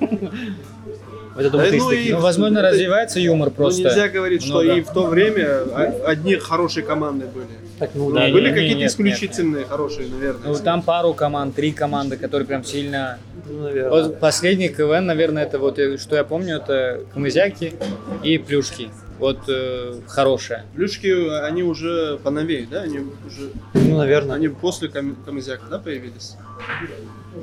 Вот 1.34 1.50
Да 1.50 1.58
ты 1.64 1.76
из 1.76 1.82
ну 1.82 1.90
и-. 1.92 2.12
Ну, 2.12 2.20
возможно, 2.20 2.58
это- 2.58 2.70
развивается 2.70 3.20
юмор 3.20 3.48
Ну, 3.50 3.54
просто. 3.54 3.82
нельзя 3.82 4.08
говорить, 4.08 4.42
что 4.42 4.62
много. 4.62 4.74
и 4.78 4.80
в 4.82 4.90
то 4.90 5.06
время 5.06 5.62
о- 5.62 6.06
одни 6.10 6.34
хорошие 6.36 6.84
команды 6.84 7.26
были. 7.26 7.46
Так, 7.78 7.90
ну 7.94 8.08
Ну, 8.10 8.14
да. 8.14 8.28
были 8.28 8.50
какие-то 8.52 8.78
нет, 8.80 8.90
исключительные 8.90 9.64
хорошие, 9.64 10.08
наверное. 10.08 10.48
Ну, 10.48 10.54
там 10.56 10.82
пару 10.82 11.14
команд, 11.14 11.54
три 11.54 11.72
команды, 11.72 12.16
которые 12.16 12.46
прям 12.46 12.64
сильно 12.64 13.18
Ну, 13.48 13.62
наверное. 13.62 13.90
Вот 13.90 14.20
последний 14.20 14.68
КВН, 14.68 15.06
наверное, 15.06 15.44
это 15.44 15.58
вот, 15.58 15.78
э, 15.78 15.96
что 15.98 16.16
я 16.16 16.24
помню, 16.24 16.56
это 16.56 17.00
Камызяки 17.14 17.74
и 18.22 18.36
Плюшки. 18.38 18.90
Вот 19.18 19.38
э, 19.48 19.94
хорошая. 20.06 20.64
Плюшки, 20.74 21.08
они 21.46 21.62
уже 21.62 22.18
поновее, 22.22 22.66
да? 22.70 22.82
Они 22.82 22.98
уже... 22.98 23.50
Ну, 23.74 23.96
наверное. 23.98 24.36
Они 24.36 24.48
после 24.48 24.88
кам- 24.88 25.16
Камызяка, 25.24 25.62
да, 25.70 25.78
появились? 25.78 26.36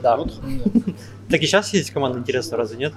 Да. 0.04 0.18
Вот. 0.18 0.34
Так 1.30 1.42
и 1.42 1.46
сейчас 1.46 1.74
есть 1.74 1.92
команда 1.92 2.20
интересная, 2.20 2.58
разве 2.58 2.78
нет? 2.78 2.94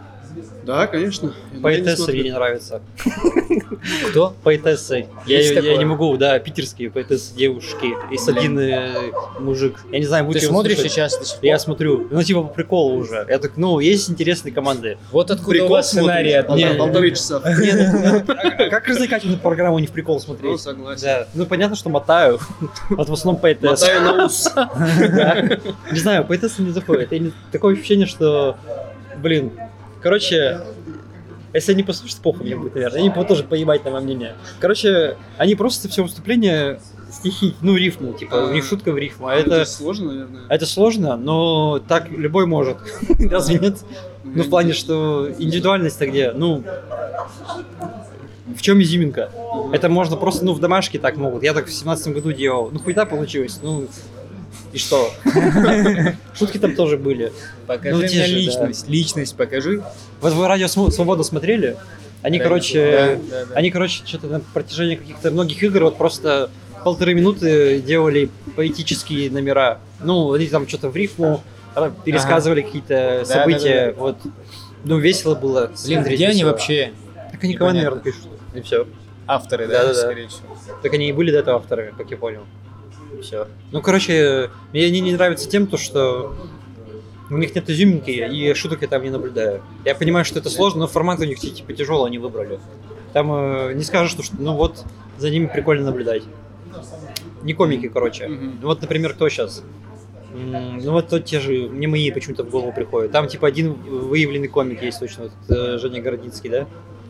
Да, 0.65 0.87
конечно. 0.87 1.33
Смотрю. 1.61 2.15
мне 2.15 2.23
не 2.23 2.33
нравятся. 2.33 2.81
Кто? 4.11 4.35
Поэтессы. 4.43 5.07
Я, 5.27 5.39
Есть 5.39 5.55
я 5.55 5.77
не 5.77 5.85
могу, 5.85 6.17
да, 6.17 6.39
питерские 6.39 6.91
поэтессы, 6.91 7.35
девушки. 7.35 7.95
И 8.13 8.17
с 8.17 8.29
один 8.29 8.59
э, 8.59 9.13
мужик. 9.39 9.81
Я 9.91 9.99
не 9.99 10.07
знаю, 10.07 10.25
Ты 10.25 10.27
будете 10.29 10.47
его 10.47 10.55
смотришь 10.55 10.77
слушать. 10.77 10.93
сейчас? 10.93 11.39
Я 11.43 11.59
смотрю. 11.59 12.09
Ну, 12.11 12.23
типа, 12.23 12.43
по 12.43 12.49
приколу 12.49 12.97
уже. 12.97 13.27
Я 13.29 13.39
так, 13.39 13.57
ну, 13.57 13.79
есть 13.79 14.11
интересные 14.11 14.53
команды. 14.53 14.99
Вот 15.13 15.31
откуда 15.31 15.51
Прикол 15.51 15.69
у 15.69 15.71
вас 15.73 15.89
сценарий 15.89 16.77
Полторы 16.77 17.11
часа. 17.11 17.43
Нет, 17.61 18.25
ну, 18.27 18.35
а 18.37 18.71
как 18.71 18.89
развлекательную 18.89 19.39
программу 19.39 19.79
не 19.79 19.87
в 19.87 19.93
прикол 19.93 20.17
Ну, 20.17 20.21
смотреть? 20.21 20.61
согласен. 20.61 21.03
Да, 21.03 21.27
ну 21.35 21.47
понятно, 21.47 21.77
что 21.77 21.89
мотаю. 21.91 22.39
Вот 22.91 23.09
в 23.09 23.13
основном 23.13 23.41
поэтесс. 23.41 23.81
Мотаю 23.83 24.03
на 24.03 24.25
ус. 24.25 24.51
Не 25.93 25.99
знаю, 25.99 26.25
поэтессы 26.25 26.63
не 26.63 26.71
заходят. 26.71 27.11
Такое 27.53 27.75
ощущение, 27.75 28.07
что, 28.07 28.57
блин, 29.19 29.53
короче, 30.01 30.61
если 31.53 31.73
они 31.73 31.83
послушают, 31.83 32.23
похуй 32.23 32.47
мне 32.47 32.57
будет, 32.57 32.75
наверное. 32.75 33.01
Они 33.01 33.25
тоже 33.25 33.43
поебать 33.45 33.85
на 33.85 33.91
мое 33.91 34.01
мнение. 34.01 34.35
Короче, 34.61 35.17
они 35.37 35.55
просто 35.55 35.89
все 35.89 36.03
выступление 36.03 36.81
стихи, 37.11 37.57
ну, 37.61 37.77
рифму, 37.77 38.13
типа, 38.13 38.53
риф, 38.53 38.67
шутка 38.69 38.93
в 38.93 38.99
рифму. 38.99 39.27
А 39.29 39.35
Это 39.35 39.57
это, 39.57 39.65
сложно, 39.71 40.13
наверное. 40.13 40.43
это 40.49 40.67
сложно, 40.67 41.17
но 41.17 41.81
так 41.89 42.09
любой 42.11 42.47
может. 42.47 42.77
Разве 43.31 43.59
нет? 43.59 43.79
Ну, 44.23 44.43
в 44.45 44.49
плане, 44.51 44.75
что 44.75 45.29
индивидуальность-то 45.39 46.07
где? 46.07 46.31
Ну, 46.33 46.63
в 48.57 48.63
чем 48.63 48.81
изюминка? 48.81 49.31
Это 49.73 49.89
можно 49.89 50.17
просто, 50.17 50.45
ну, 50.45 50.53
в 50.53 50.61
домашке 50.61 50.99
так 50.99 51.17
могут. 51.17 51.43
Я 51.43 51.53
так 51.53 51.67
в 51.67 51.73
семнадцатом 51.73 52.13
году 52.13 52.33
делал. 52.33 52.71
Ну, 52.73 52.79
хуйта 52.79 53.07
получилось. 53.07 53.59
Ну, 53.63 53.87
и 54.73 54.79
что? 54.79 55.11
Шутки 56.35 56.59
там 56.59 56.75
тоже 56.75 56.97
были. 56.97 57.33
Покажи 57.67 57.95
Ну, 57.95 57.99
мне 58.01 58.09
же, 58.09 58.21
да. 58.21 58.27
личность. 58.27 58.89
Личность 58.89 59.37
покажи. 59.37 59.83
Вот 60.21 60.33
вы 60.33 60.47
радио 60.49 60.69
Свобода 60.69 61.23
смотрели? 61.23 61.77
Они, 62.23 62.39
Да, 62.39 62.45
короче, 62.45 63.19
да, 63.31 63.37
да, 63.41 63.45
да. 63.47 63.55
они, 63.57 63.71
короче, 63.71 64.03
что-то 64.05 64.27
на 64.27 64.41
протяжении 64.41 64.97
каких-то 64.97 65.31
многих 65.31 65.63
игр 65.63 65.85
вот 65.85 65.97
просто 65.97 66.51
полторы 66.85 67.15
минуты 67.15 67.81
делали 67.81 68.31
поэтические 68.57 69.31
номера. 69.31 69.81
Ну, 70.03 70.33
они 70.35 70.47
там 70.47 70.69
что-то 70.69 70.91
в 70.91 70.97
рифму 70.97 71.43
а, 71.75 71.91
пересказывали 72.05 72.63
какие-то 72.63 73.21
Да, 73.21 73.25
события. 73.25 73.95
Вот. 73.97 74.17
Ну, 74.85 74.99
весело 74.99 75.35
было. 75.35 75.71
Блин, 75.87 76.03
где 76.05 76.29
они 76.29 76.45
вообще? 76.45 76.93
Так 77.33 77.43
они 77.45 77.57
наверное, 77.57 78.01
пишут. 78.01 78.29
И 78.55 78.61
все. 78.61 78.87
Авторы, 79.27 79.67
да, 79.67 79.81
Да-да-да. 79.83 79.95
скорее 79.95 80.29
всего. 80.29 80.57
Так 80.83 80.93
они 80.93 81.09
и 81.09 81.13
были 81.13 81.31
до 81.31 81.39
этого 81.39 81.57
авторы, 81.59 81.95
как 81.97 82.11
я 82.11 82.17
понял. 82.17 82.43
Все. 83.23 83.47
Ну, 83.73 83.81
короче, 83.81 84.51
мне 84.73 84.87
они 84.87 85.01
не 85.01 85.13
нравятся 85.13 85.49
тем, 85.49 85.67
то, 85.67 85.77
что 85.77 86.35
у 87.31 87.37
них 87.37 87.55
нет 87.55 87.69
изюминки, 87.71 88.11
и 88.11 88.55
шуток 88.55 88.83
я 88.83 88.89
там 88.89 89.03
не 89.03 89.11
наблюдаю. 89.11 89.63
Я 89.85 89.95
понимаю, 89.95 90.25
что 90.25 90.39
это 90.39 90.51
сложно, 90.51 90.81
но 90.81 90.87
формат 90.87 91.21
у 91.21 91.25
них 91.25 91.39
типа 91.39 91.73
тяжелый 91.73 92.09
они 92.09 92.19
выбрали. 92.19 92.59
Там 93.13 93.31
э, 93.33 93.73
не 93.75 93.83
скажешь, 93.83 94.13
что, 94.13 94.23
ну 94.39 94.55
вот, 94.55 94.85
за 95.19 95.31
ними 95.31 95.47
прикольно 95.47 95.87
наблюдать. 95.87 96.23
Не 97.43 97.55
комики, 97.55 97.89
короче. 97.89 98.29
Ну 98.29 98.67
вот, 98.67 98.81
например, 98.83 99.15
кто 99.15 99.29
сейчас? 99.29 99.63
Ну 100.33 100.93
вот 100.93 101.09
тот 101.09 101.25
те 101.25 101.41
же, 101.41 101.69
мне 101.69 101.89
мои 101.89 102.11
почему-то 102.11 102.45
в 102.45 102.51
голову 102.51 102.73
приходят. 102.73 103.11
Там 103.11 103.27
типа 103.27 103.49
один 103.49 103.73
выявленный 103.73 104.49
комик 104.49 104.83
есть 104.83 105.01
точно, 105.01 105.25
вот, 105.25 105.57
э, 105.57 105.79
Женя 105.79 106.01
Городицкий, 106.01 106.51
да? 106.51 106.67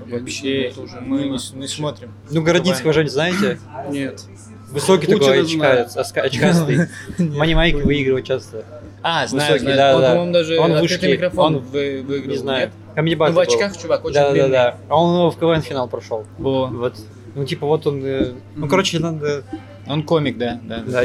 Вообще, 0.07 0.73
тоже 0.75 1.01
мы 1.01 1.25
не, 1.25 1.57
не 1.57 1.69
смотрим. 1.69 2.11
Ну, 2.31 2.43
Городицкого, 2.43 2.93
Жень, 2.93 3.09
знаете? 3.09 3.59
Нет. 3.91 4.25
Высокий 4.73 5.07
Путина 5.07 5.21
такой, 5.27 5.43
очка- 5.43 5.87
оска- 5.97 6.21
очкастый. 6.27 6.89
Мани 7.19 7.55
Майк 7.55 7.85
выигрывает 7.85 8.27
часто. 8.27 8.65
А, 9.03 9.27
знаю, 9.27 9.53
Высокий, 9.55 9.73
знаю. 9.73 9.77
да, 9.79 9.95
он, 9.97 10.01
да. 10.03 10.09
по-моему, 10.11 10.33
даже 10.33 10.59
Он 10.61 10.73
открытый 10.73 11.09
вышки, 11.09 11.13
микрофон 11.17 11.57
он- 11.57 11.63
вы- 11.63 12.03
выиграл. 12.07 12.31
Не 12.31 12.37
знаю. 12.37 12.61
нет? 12.67 12.71
Камеди 12.95 13.15
Ну, 13.15 13.25
в 13.27 13.35
был. 13.35 13.41
очках, 13.41 13.77
чувак, 13.77 14.05
очень 14.05 14.15
Да, 14.15 14.27
да, 14.27 14.33
длинный. 14.33 14.51
да. 14.51 14.77
А 14.89 14.97
он 15.03 15.31
в 15.31 15.39
КВН 15.39 15.63
финал 15.63 15.89
прошел. 15.89 16.27
Во. 16.39 16.67
Вот. 16.67 16.95
Ну, 17.35 17.45
типа, 17.47 17.67
вот 17.67 17.87
он. 17.87 18.03
э, 18.05 18.33
Ну, 18.57 18.69
короче, 18.69 18.99
надо. 18.99 19.45
Он 19.87 20.03
комик, 20.03 20.37
да, 20.37 20.61
да. 20.63 20.83
Да. 20.87 21.03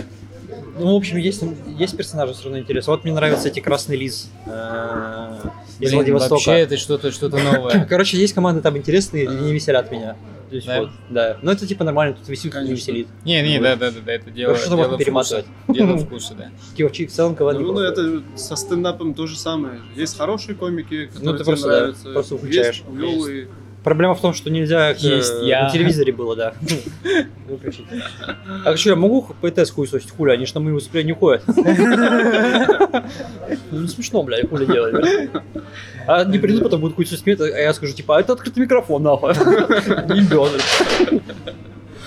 Ну, 0.78 0.94
в 0.94 0.98
общем, 0.98 1.18
есть, 1.18 1.42
есть 1.78 1.96
персонажи 1.96 2.34
все 2.34 2.44
равно 2.46 2.60
интересные. 2.60 2.96
Вот 2.96 3.04
мне 3.06 3.14
нравится 3.14 3.48
эти 3.48 3.62
Красный 3.62 3.96
Лис 3.96 4.30
из 5.80 5.90
Блин, 5.90 5.96
Владивостока. 5.96 6.34
Вообще 6.34 6.52
это 6.60 6.78
что-то 6.78 7.12
что-то 7.12 7.38
новое. 7.38 7.86
Короче, 7.90 8.18
есть 8.18 8.34
команды 8.34 8.62
там 8.62 8.78
интересные, 8.78 9.26
и 9.26 9.28
не 9.28 9.54
веселят 9.54 9.92
меня. 9.92 10.16
То 10.50 10.56
есть 10.56 10.68
Да? 10.68 10.80
вот, 10.82 10.90
да. 11.10 11.38
Ну, 11.42 11.52
это 11.52 11.66
типа 11.66 11.84
нормально, 11.84 12.16
тут 12.16 12.30
висит, 12.30 12.54
не 12.54 12.72
веселит. 12.72 13.08
Не, 13.26 13.42
не, 13.42 13.60
да, 13.60 13.76
да, 13.76 13.90
да, 13.92 13.98
да, 14.06 14.12
это 14.14 14.30
дело, 14.30 14.54
Хорошо, 14.54 14.68
что 14.68 14.78
можно 14.78 14.98
перематывать. 14.98 15.46
Дело 15.68 15.98
вкуса, 16.06 16.36
да. 16.36 16.52
Девчонки, 16.78 17.08
в 17.08 17.12
целом 17.12 17.36
КВН 17.36 17.62
Ну, 17.62 17.74
ну, 17.74 17.80
это 17.80 18.22
со 18.36 18.56
стендапом 18.56 19.14
то 19.16 19.26
же 19.28 19.38
самое. 19.38 19.82
Есть 19.96 20.18
хорошие 20.18 20.56
комики, 20.56 21.08
которые 21.08 21.32
Ну, 21.32 21.38
ты 21.38 21.44
тебе 21.44 21.56
нравятся. 21.56 22.10
просто 22.14 22.38
включаешь. 22.38 22.84
Есть. 23.00 23.50
Проблема 23.86 24.16
в 24.16 24.20
том, 24.20 24.34
что 24.34 24.50
нельзя 24.50 24.94
к- 24.96 24.98
Есть 24.98 25.32
э, 25.42 25.46
я. 25.48 25.64
на 25.66 25.70
телевизоре 25.70 26.12
было, 26.12 26.36
да. 26.36 26.54
Выключить. 27.48 27.86
А 28.66 28.76
что, 28.76 28.90
я 28.90 28.96
могу 28.96 29.28
ПТС 29.42 29.70
хуесосить? 29.70 30.10
Хули, 30.12 30.32
они 30.32 30.46
ж 30.48 30.54
на 30.56 30.60
мои 30.60 30.74
выступления 30.74 31.14
не 31.14 31.16
ходят. 31.18 31.44
Ну, 33.72 33.82
не 33.82 33.88
смешно, 33.88 34.24
блядь, 34.24 34.50
хули 34.50 34.66
делать. 34.66 35.30
А 36.08 36.22
они 36.22 36.38
придут, 36.40 36.64
потом 36.64 36.82
будут 36.82 36.96
хуесосить 36.96 37.26
меня, 37.26 37.38
а 37.44 37.48
я 37.60 37.74
скажу, 37.74 37.94
типа, 37.94 38.18
а 38.18 38.20
это 38.22 38.34
открытый 38.34 38.64
микрофон, 38.64 39.04
нахуй. 39.04 39.30
Ебёный. 39.34 40.60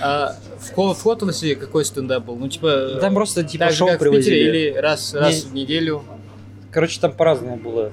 А 0.01 0.35
в, 0.59 0.93
в 0.93 1.03
Котласе 1.03 1.55
какой 1.55 1.85
стендап 1.85 2.25
был? 2.25 2.35
Ну, 2.37 2.47
типа, 2.49 2.97
Там 3.01 3.13
просто, 3.13 3.43
типа, 3.43 3.65
так 3.65 3.71
же, 3.71 3.77
шоу 3.79 3.87
как 3.89 4.01
в 4.01 4.03
Питере, 4.03 4.11
привозили. 4.11 4.57
или 4.69 4.73
раз, 4.77 5.13
Не- 5.13 5.19
раз 5.19 5.43
в 5.43 5.53
неделю? 5.53 6.03
Короче, 6.71 6.99
там 6.99 7.11
по-разному 7.11 7.55
было. 7.57 7.91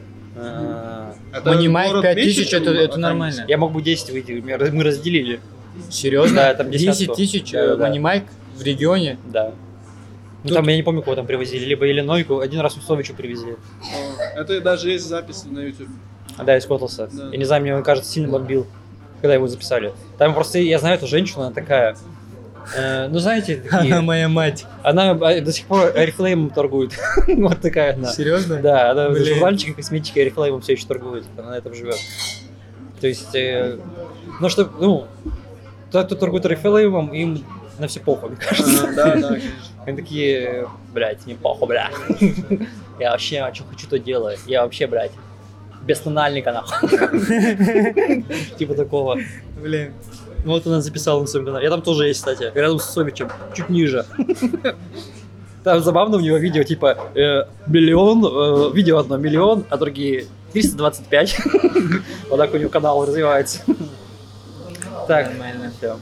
А, 1.37 1.41
Это 1.41 1.51
Манимайк 1.55 1.91
город 1.93 2.03
5000, 2.15 2.37
меньше, 2.39 2.57
это, 2.57 2.57
это 2.57 2.71
Архангельск? 2.71 2.99
нормально. 2.99 3.45
Я 3.49 3.59
мог 3.59 3.73
бы 3.73 3.83
10 3.83 4.11
выйти, 4.11 4.33
мы 4.45 4.57
раз- 4.57 4.71
мы 4.73 4.83
разделили. 4.85 5.41
Серьезно? 5.91 6.37
Да, 6.37 6.55
там 6.55 6.71
10 6.71 6.87
десятку. 6.99 7.15
тысяч 7.17 7.51
Да, 7.53 7.59
э, 7.59 7.77
да. 7.77 7.89
Манимайк 7.89 8.25
в 8.57 8.63
регионе? 8.63 9.19
Да. 9.27 9.53
Ну, 10.45 10.55
там 10.55 10.67
я 10.69 10.77
не 10.77 10.83
помню, 10.83 11.03
кого 11.03 11.17
там 11.17 11.27
привозили. 11.27 11.65
Либо 11.65 11.91
Иллинойку, 11.91 12.39
один 12.41 12.61
раз 12.61 12.77
Усовичу 12.77 13.15
привезли. 13.15 13.53
О, 13.55 14.39
Это 14.41 14.61
даже 14.61 14.91
есть 14.91 15.05
запись 15.07 15.45
на 15.45 15.59
YouTube. 15.61 15.89
А, 16.39 16.45
да, 16.45 16.57
из 16.57 16.65
Котласа. 16.67 17.09
Да. 17.13 17.31
Я 17.33 17.37
не 17.37 17.45
знаю, 17.45 17.63
мне 17.63 17.75
он, 17.75 17.83
кажется, 17.83 18.11
сильно 18.11 18.29
бомбил, 18.29 18.67
когда 19.21 19.35
его 19.35 19.49
записали. 19.49 19.93
Там 20.19 20.35
просто, 20.35 20.59
я 20.59 20.79
знаю 20.79 20.97
эту 20.97 21.07
женщину, 21.07 21.43
она 21.43 21.53
такая... 21.53 21.97
э, 22.75 23.09
ну, 23.09 23.19
знаете, 23.19 23.57
такие, 23.71 24.01
моя 24.01 24.29
мать. 24.29 24.67
она 24.83 25.13
э, 25.13 25.41
до 25.41 25.53
сих 25.53 25.67
пор 25.67 25.93
Oriflame 25.95 26.53
торгует. 26.53 26.93
вот 27.27 27.61
такая 27.61 27.95
она. 27.95 28.13
Серьезно? 28.13 28.61
Да, 28.61 28.91
она 28.91 29.11
Блин. 29.11 29.25
журнальчиком 29.25 29.75
косметики 29.75 30.19
Oriflame 30.19 30.61
все 30.61 30.73
еще 30.73 30.87
торгует. 30.87 31.25
Она 31.37 31.51
на 31.51 31.55
этом 31.55 31.75
живет. 31.75 31.99
То 33.01 33.07
есть, 33.07 33.35
э, 33.35 33.79
ну, 34.41 34.49
что, 34.49 34.71
ну, 34.79 35.07
тот, 35.91 36.07
кто 36.07 36.15
торгует 36.15 36.45
Oriflame, 36.45 37.15
им 37.15 37.45
на 37.79 37.89
все 37.89 38.01
похуй, 38.01 38.31
мне 38.31 38.39
кажется. 38.39 38.93
Да, 38.95 39.15
да, 39.17 39.29
конечно. 39.29 39.51
Они 39.85 39.97
такие, 39.97 40.69
блядь, 40.93 41.25
мне 41.27 41.35
похуй, 41.37 41.69
бля. 41.69 41.91
Я 42.99 43.11
вообще, 43.11 43.49
что 43.53 43.65
хочу, 43.65 43.87
то 43.89 43.99
делаю. 43.99 44.39
Я 44.47 44.63
вообще, 44.63 44.87
блядь, 44.87 45.13
без 45.85 46.01
тональника, 46.01 46.53
нахуй. 46.53 46.89
Типа 48.59 48.75
такого. 48.75 49.19
Блин. 49.63 49.93
Ну 50.47 50.53
вот 50.53 50.65
она 50.65 50.81
записала 50.81 51.21
на 51.21 51.27
своем 51.27 51.45
канале. 51.45 51.65
Я 51.65 51.71
там 51.71 51.83
тоже 51.83 52.07
есть, 52.07 52.21
кстати, 52.21 52.53
рядом 52.55 52.79
с 52.79 52.85
Совичем, 52.85 53.29
чуть 53.53 53.69
ниже. 53.69 54.07
Там 55.65 55.83
забавно 55.83 56.19
у 56.19 56.21
него 56.21 56.37
видео, 56.37 56.63
типа, 56.63 56.97
э, 57.17 57.43
миллион, 57.67 58.25
э, 58.25 58.73
видео 58.73 58.99
одно 58.99 59.17
миллион, 59.17 59.65
а 59.71 59.77
другие 59.77 60.27
325. 60.53 61.37
Вот 62.31 62.37
так 62.37 62.55
у 62.55 62.59
него 62.59 62.71
канал 62.71 63.05
развивается. 63.05 63.59
Так, 65.09 65.31
Нормально. 65.31 65.73
все. 65.77 65.99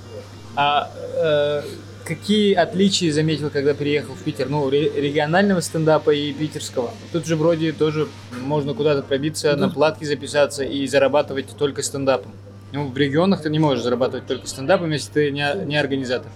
А 0.57 0.91
э, 1.17 1.63
какие 2.05 2.53
отличия 2.53 3.11
заметил, 3.15 3.49
когда 3.49 3.73
приехал 3.73 4.13
в 4.13 4.23
Питер? 4.23 4.51
Ну, 4.51 4.69
ре- 4.69 4.91
регионального 4.91 5.61
стендапа 5.61 6.11
и 6.11 6.35
питерского. 6.35 6.91
Тут 7.13 7.27
же 7.27 7.37
вроде 7.37 7.73
тоже 7.73 8.09
можно 8.43 8.75
куда-то 8.75 9.03
пробиться, 9.03 9.57
на 9.57 9.71
платки 9.71 10.05
записаться 10.05 10.65
и 10.65 10.87
зарабатывать 10.87 11.47
только 11.57 11.83
стендапом. 11.83 12.33
Ну, 12.75 12.89
в 12.89 12.99
регионах 12.99 13.41
ты 13.41 13.51
не 13.51 13.61
можешь 13.61 13.85
зарабатывать 13.85 14.27
только 14.27 14.49
стендапом, 14.49 14.91
если 14.91 15.13
ты 15.13 15.31
не, 15.31 15.65
не 15.65 15.77
организатор. 15.77 16.31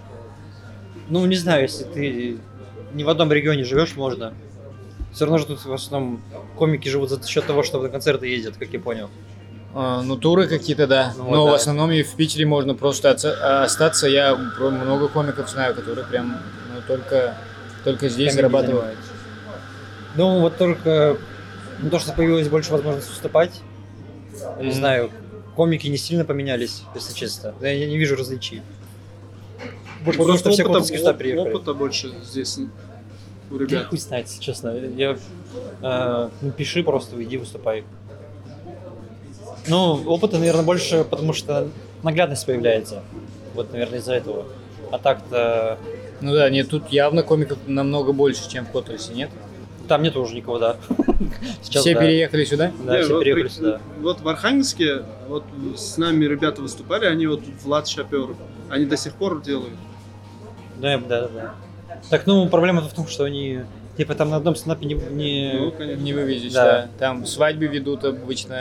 Ну, 1.09 1.27
не 1.27 1.35
знаю, 1.35 1.63
если 1.63 1.83
ты 1.83 2.39
не 2.93 3.03
в 3.03 3.09
одном 3.09 3.33
регионе 3.33 3.65
живешь, 3.65 3.97
можно. 3.97 4.33
Все 5.13 5.25
равно 5.25 5.39
же 5.39 5.47
тут 5.47 5.65
в 5.65 5.73
основном 5.73 6.23
комики 6.57 6.89
живут 6.89 7.11
за 7.11 7.27
счет 7.27 7.45
того, 7.45 7.65
что 7.65 7.83
на 7.83 7.89
концерты 7.89 8.29
ездят, 8.29 8.57
как 8.57 8.69
я 8.73 8.79
понял. 8.79 9.11
А, 9.75 10.01
ну, 10.03 10.17
туры 10.17 10.47
какие-то, 10.47 10.87
да. 10.87 11.13
Ну, 11.19 11.29
Но 11.29 11.47
да. 11.47 11.53
в 11.53 11.55
основном 11.55 11.91
и 11.91 12.05
в 12.05 12.15
Питере 12.15 12.47
можно 12.47 12.77
просто 12.77 13.17
а, 13.43 13.65
остаться. 13.65 14.07
Я 14.07 14.37
много 14.37 15.09
комиков 15.09 15.51
знаю, 15.51 15.75
которые 15.75 16.07
прям 16.07 16.41
ну, 16.73 16.81
только, 16.87 17.35
только 17.83 18.09
здесь 18.09 18.29
Комедией 18.29 18.37
зарабатывают. 18.37 18.85
занимаются. 18.85 19.13
Ну, 20.15 20.41
вот 20.41 20.57
только 20.57 21.17
ну, 21.81 21.91
то, 21.91 21.99
что 21.99 22.13
появилось 22.13 22.49
больше 22.49 22.71
возможности 22.71 23.11
выступать. 23.11 23.61
Я 24.59 24.65
Не 24.65 24.71
знаю, 24.71 25.11
комики 25.59 25.89
не 25.89 25.97
сильно 25.97 26.25
поменялись, 26.25 26.83
если 26.95 27.13
честно. 27.15 27.53
Я 27.61 27.73
я 27.73 27.87
не 27.87 27.99
вижу 27.99 28.15
различий. 28.15 28.63
Потому 30.07 30.25
Просто 30.27 30.39
что 30.39 30.51
все 30.53 30.63
опыта- 30.63 30.67
куда-то 30.69 30.85
с 30.87 30.91
Киста 30.93 31.11
оп- 31.11 31.19
приехали. 31.19 31.53
Опыта 31.53 31.75
больше 31.75 32.13
здесь 32.23 32.59
у 33.51 33.59
Да 33.59 33.65
ребят. 33.65 33.87
хуй 33.89 33.99
знает, 33.99 34.29
если 34.29 34.41
честно. 34.41 34.69
Я, 34.97 35.19
э, 35.83 36.29
ну, 36.41 36.51
пиши 36.53 36.85
просто, 36.85 37.21
иди 37.21 37.37
выступай. 37.39 37.83
Ну, 39.67 40.01
опыта, 40.07 40.39
наверное, 40.39 40.63
больше, 40.65 41.05
потому 41.05 41.33
что 41.33 41.69
наглядность 42.05 42.47
появляется. 42.47 43.03
Вот, 43.55 43.73
наверное, 43.73 43.99
из-за 43.99 44.15
этого. 44.15 44.45
А 44.93 44.99
так-то 44.99 45.77
Ну 46.21 46.33
да, 46.35 46.49
нет, 46.51 46.69
тут 46.71 46.89
явно 46.91 47.23
комиков 47.25 47.59
намного 47.67 48.13
больше, 48.13 48.49
чем 48.49 48.65
в 48.65 48.71
Котласе, 48.71 49.13
нет? 49.15 49.31
Там 49.89 50.03
нет 50.03 50.17
уже 50.17 50.35
никого, 50.35 50.59
да. 50.59 50.77
Сейчас, 51.63 51.83
Все 51.83 51.95
да. 51.95 52.01
переехали 52.01 52.45
сюда? 52.45 52.71
Да, 52.85 52.97
Не, 52.99 53.03
все 53.03 53.15
вот 53.15 53.21
переехали 53.21 53.43
при- 53.45 53.51
сюда. 53.53 53.81
Вот 54.01 54.21
в 54.21 54.29
Архангельске, 54.29 55.03
вот 55.29 55.45
с 55.77 55.97
нами 55.97 56.25
ребята 56.27 56.63
выступали, 56.63 57.07
они 57.07 57.27
вот 57.27 57.41
Влад 57.65 57.89
Шапер, 57.89 58.29
они 58.71 58.85
до 58.87 58.97
сих 58.97 59.15
пор 59.15 59.41
делают. 59.43 59.75
Да, 60.77 60.99
да, 60.99 61.23
да, 61.23 61.29
да. 61.29 61.55
Так, 62.11 62.27
ну, 62.27 62.49
проблема 62.49 62.83
в 62.83 62.93
том, 62.93 63.09
что 63.09 63.25
они, 63.25 63.61
типа, 63.99 64.15
там 64.15 64.31
на 64.31 64.37
одном 64.37 64.57
стендапе 64.57 64.87
не... 64.87 64.95
не- 64.95 65.53
Ну, 65.59 65.73
конечно. 65.73 66.01
Не 66.03 66.13
вывезешь, 66.15 66.53
Да. 66.53 66.65
да. 66.65 66.89
Там 66.99 67.27
свадьбы 67.27 67.67
ведут 67.67 68.05
обычно. 68.05 68.57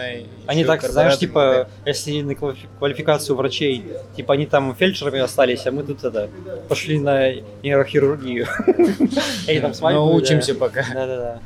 Они 0.47 0.65
так, 0.65 0.81
знаешь, 0.83 1.17
типа, 1.17 1.69
если 1.85 2.21
на 2.21 2.31
квалифи- 2.33 2.67
квалификацию 2.79 3.35
врачей, 3.37 3.85
типа, 4.15 4.33
они 4.33 4.45
там 4.47 4.75
фельдшерами 4.75 5.19
остались, 5.19 5.65
а 5.65 5.71
мы 5.71 5.83
тут, 5.83 6.03
это, 6.03 6.29
пошли 6.67 6.99
на 6.99 7.31
нейрохирургию. 7.63 8.47
Они 9.47 9.59
там 9.61 9.73
свадьбы... 9.73 9.99
Но 10.01 10.09
да. 10.09 10.15
учимся 10.15 10.55
пока. 10.55 10.83
Да-да-да. 10.93 11.39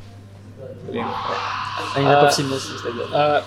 Блин. 0.90 1.04
Они 1.94 2.06
А- 2.06 2.12
на 2.12 2.20
повсеместно 2.22 2.74
тогда. 2.82 3.04
А 3.12 3.44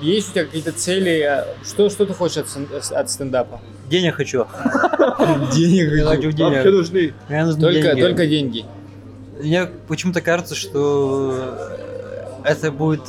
есть 0.00 0.30
у 0.30 0.32
тебя 0.32 0.44
какие-то 0.46 0.72
цели? 0.72 1.20
а 1.20 1.46
Что, 1.64 1.88
что 1.90 2.06
ты 2.06 2.14
хочешь 2.14 2.38
от, 2.38 2.92
от 2.92 3.10
стендапа? 3.10 3.60
Денег 3.88 4.14
хочу. 4.16 4.46
Денег. 5.54 6.04
Хочу 6.06 6.32
денег. 6.32 6.64
нужны. 6.64 7.14
Мне 7.28 7.44
нужны 7.44 7.60
Только, 7.60 7.96
только 7.96 8.26
деньги. 8.26 8.64
Мне 9.40 9.68
почему-то 9.88 10.20
кажется, 10.20 10.54
что 10.54 11.34
это 12.44 12.70
будет... 12.70 13.02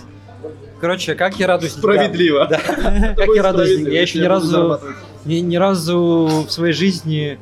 Короче, 0.79 1.15
как 1.15 1.39
я 1.39 1.47
радуюсь... 1.47 1.73
Справедливо. 1.73 2.47
Да. 2.47 2.57
Это 2.57 3.15
Как 3.17 3.35
я 3.35 3.41
радуюсь, 3.43 3.87
я 3.87 4.01
еще 4.01 4.19
ни 4.19 4.25
разу, 4.25 4.79
ни, 5.25 5.35
ни 5.35 5.55
разу 5.55 6.45
в 6.47 6.51
своей 6.51 6.73
жизни 6.73 7.39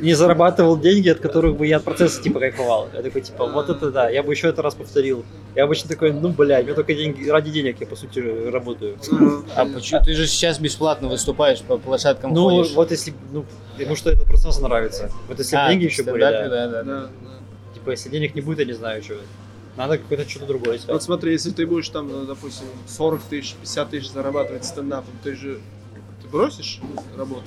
не 0.00 0.14
зарабатывал 0.14 0.78
деньги, 0.78 1.08
от 1.08 1.20
которых 1.20 1.56
бы 1.56 1.66
я 1.66 1.78
от 1.78 1.84
процесса 1.84 2.22
типа 2.22 2.40
кайфовал. 2.40 2.88
Я 2.92 3.02
такой, 3.02 3.22
типа, 3.22 3.46
вот 3.46 3.70
это 3.70 3.90
да, 3.90 4.10
я 4.10 4.22
бы 4.22 4.32
еще 4.32 4.48
это 4.48 4.62
раз 4.62 4.74
повторил. 4.74 5.24
Я 5.54 5.64
обычно 5.64 5.88
такой, 5.88 6.12
ну, 6.12 6.28
блядь, 6.28 6.64
мне 6.64 6.74
только 6.74 6.94
деньги, 6.94 7.28
ради 7.28 7.50
денег 7.50 7.80
я, 7.80 7.86
по 7.86 7.96
сути, 7.96 8.18
работаю. 8.50 8.98
А 9.54 9.64
почему? 9.64 10.02
Ты 10.04 10.12
же 10.14 10.26
сейчас 10.26 10.58
бесплатно 10.58 11.08
выступаешь, 11.08 11.62
по 11.62 11.78
площадкам 11.78 12.34
Ну, 12.34 12.50
ходишь. 12.50 12.72
вот 12.72 12.90
если, 12.90 13.14
ну, 13.32 13.46
ему 13.78 13.96
что 13.96 14.10
этот 14.10 14.24
процесс 14.26 14.60
нравится. 14.60 15.10
Вот 15.28 15.38
если 15.38 15.56
А, 15.56 15.68
деньги 15.70 15.84
еще 15.84 16.02
были, 16.02 16.20
да, 16.20 16.48
да. 16.48 16.68
Да, 16.68 16.82
да. 16.82 17.08
Типа, 17.86 17.92
если 17.92 18.08
денег 18.08 18.34
не 18.34 18.40
будет, 18.40 18.58
я 18.58 18.64
не 18.64 18.72
знаю, 18.72 19.00
что. 19.00 19.14
Надо 19.76 19.96
какое-то 19.96 20.28
что-то 20.28 20.46
другое 20.46 20.78
искать. 20.78 20.90
Вот 20.90 21.04
смотри, 21.04 21.30
если 21.30 21.52
ты 21.52 21.68
будешь 21.68 21.88
там, 21.88 22.08
ну, 22.08 22.24
допустим, 22.24 22.66
40 22.88 23.22
тысяч, 23.22 23.54
50 23.60 23.90
тысяч 23.90 24.10
зарабатывать 24.10 24.64
стендапом, 24.64 25.14
ты 25.22 25.36
же 25.36 25.60
ты 26.20 26.26
бросишь 26.26 26.80
работу? 27.16 27.44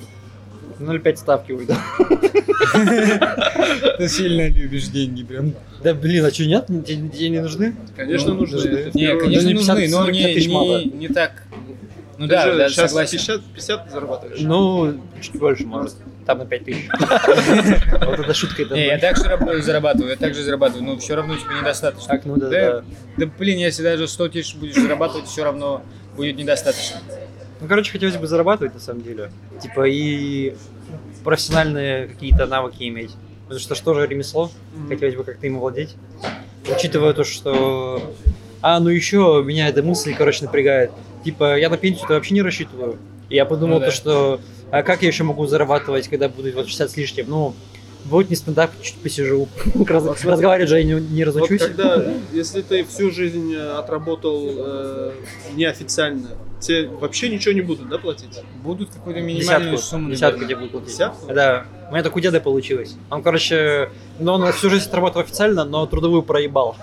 0,5 0.78 1.16
ставки 1.16 1.52
уйду. 1.52 1.74
Ты 3.98 4.08
сильно 4.08 4.48
любишь 4.48 4.88
деньги, 4.88 5.24
прям. 5.24 5.52
Да 5.82 5.92
блин, 5.92 6.24
а 6.24 6.30
что, 6.30 6.46
нет? 6.46 6.68
Тебе 6.68 7.08
тебе 7.10 7.28
не 7.28 7.42
нужны? 7.42 7.76
Конечно, 7.94 8.32
Ну, 8.32 8.40
нужны. 8.40 8.90
Не, 8.94 9.06
первую 9.06 9.24
конечно, 9.24 9.48
не 9.48 9.54
нужны, 9.54 9.76
50, 9.76 9.90
но 9.90 9.96
40 9.98 10.12
не, 10.14 10.84
не, 11.00 11.08
так. 11.08 11.42
Ну 12.16 12.26
да, 12.28 12.68
сейчас 12.70 12.92
согласен. 12.92 13.18
50, 13.18 13.44
50 13.44 13.90
зарабатываешь. 13.90 14.40
Ну, 14.40 14.98
чуть 15.20 15.38
больше, 15.38 15.66
может. 15.66 15.96
Там 16.30 16.38
на 16.38 16.46
5 16.46 16.64
тысяч. 16.64 16.88
Вот 18.06 18.20
это 18.20 18.34
шутка. 18.34 18.64
Не, 18.72 18.86
я 18.86 18.98
так 18.98 19.16
же 19.16 19.24
раб- 19.24 19.62
зарабатываю, 19.62 20.10
я 20.10 20.16
так 20.16 20.32
же 20.32 20.44
зарабатываю, 20.44 20.84
но 20.84 20.96
все 20.98 21.16
равно 21.16 21.34
тебе 21.36 21.56
недостаточно. 21.60 22.06
Так, 22.08 22.24
ну 22.24 22.36
да, 22.36 22.82
Да, 23.16 23.26
блин, 23.36 23.58
если 23.58 23.82
даже 23.82 24.06
100 24.06 24.28
тысяч 24.28 24.54
будешь 24.54 24.74
зарабатывать, 24.76 25.26
все 25.26 25.42
равно 25.42 25.82
будет 26.16 26.36
недостаточно. 26.36 26.98
Ну, 27.60 27.66
короче, 27.66 27.90
хотелось 27.90 28.16
бы 28.16 28.28
зарабатывать, 28.28 28.74
на 28.74 28.80
самом 28.80 29.02
деле. 29.02 29.32
Типа, 29.60 29.88
и 29.88 30.54
профессиональные 31.24 32.06
какие-то 32.06 32.46
навыки 32.46 32.84
иметь. 32.88 33.10
Потому 33.42 33.58
что 33.60 33.74
что 33.74 33.94
же 33.94 34.06
ремесло, 34.06 34.52
хотелось 34.88 35.16
бы 35.16 35.24
как-то 35.24 35.46
им 35.48 35.56
овладеть. 35.56 35.96
Учитывая 36.72 37.12
то, 37.12 37.24
что... 37.24 38.14
А, 38.62 38.78
ну 38.78 38.88
еще 38.88 39.42
меня 39.44 39.68
эта 39.68 39.82
мысль, 39.82 40.14
короче, 40.14 40.44
напрягает. 40.44 40.92
Типа, 41.24 41.58
я 41.58 41.68
на 41.70 41.76
пенсию-то 41.76 42.14
вообще 42.14 42.34
не 42.34 42.42
рассчитываю. 42.42 42.98
И 43.28 43.34
я 43.34 43.44
подумал, 43.44 43.74
Ну 43.74 43.80
да. 43.80 43.86
то, 43.86 43.92
что... 43.92 44.40
А 44.70 44.82
как 44.82 45.02
я 45.02 45.08
еще 45.08 45.24
могу 45.24 45.46
зарабатывать, 45.46 46.08
когда 46.08 46.28
будет 46.28 46.54
вот 46.54 46.66
60 46.68 46.90
с 46.90 46.96
лишним? 46.96 47.26
Ну, 47.28 47.54
будет 48.04 48.30
не 48.30 48.36
стендап, 48.36 48.70
чуть 48.82 48.94
посижу. 48.96 49.48
Раз- 49.86 50.24
Разговаривать 50.24 50.68
же 50.68 50.78
я 50.78 50.84
не, 50.84 50.94
не 51.00 51.24
Вот 51.24 51.34
разучусь. 51.34 51.60
когда, 51.62 52.04
если 52.32 52.62
ты 52.62 52.84
всю 52.84 53.10
жизнь 53.10 53.52
э, 53.54 53.72
отработал 53.78 54.48
э, 54.56 55.12
неофициально, 55.54 56.28
тебе 56.60 56.88
вообще 56.88 57.28
ничего 57.30 57.52
не 57.52 57.62
будут, 57.62 57.88
да, 57.88 57.98
платить? 57.98 58.40
Будут 58.62 58.90
какую-то 58.90 59.20
минимальную 59.20 59.72
Десятку, 59.76 59.90
сумму. 59.90 60.10
десятку 60.10 60.44
тебе 60.44 60.56
будут 60.56 60.70
платить. 60.72 60.88
Десятку? 60.90 61.32
Да, 61.34 61.66
у 61.90 61.92
меня 61.92 62.04
так 62.04 62.14
у 62.14 62.20
деда 62.20 62.40
получилось. 62.40 62.94
Он, 63.10 63.20
короче, 63.20 63.90
ну, 64.20 64.34
он 64.34 64.52
всю 64.52 64.70
жизнь 64.70 64.86
отработал 64.86 65.22
официально, 65.22 65.64
но 65.64 65.86
трудовую 65.86 66.22
проебал. 66.22 66.76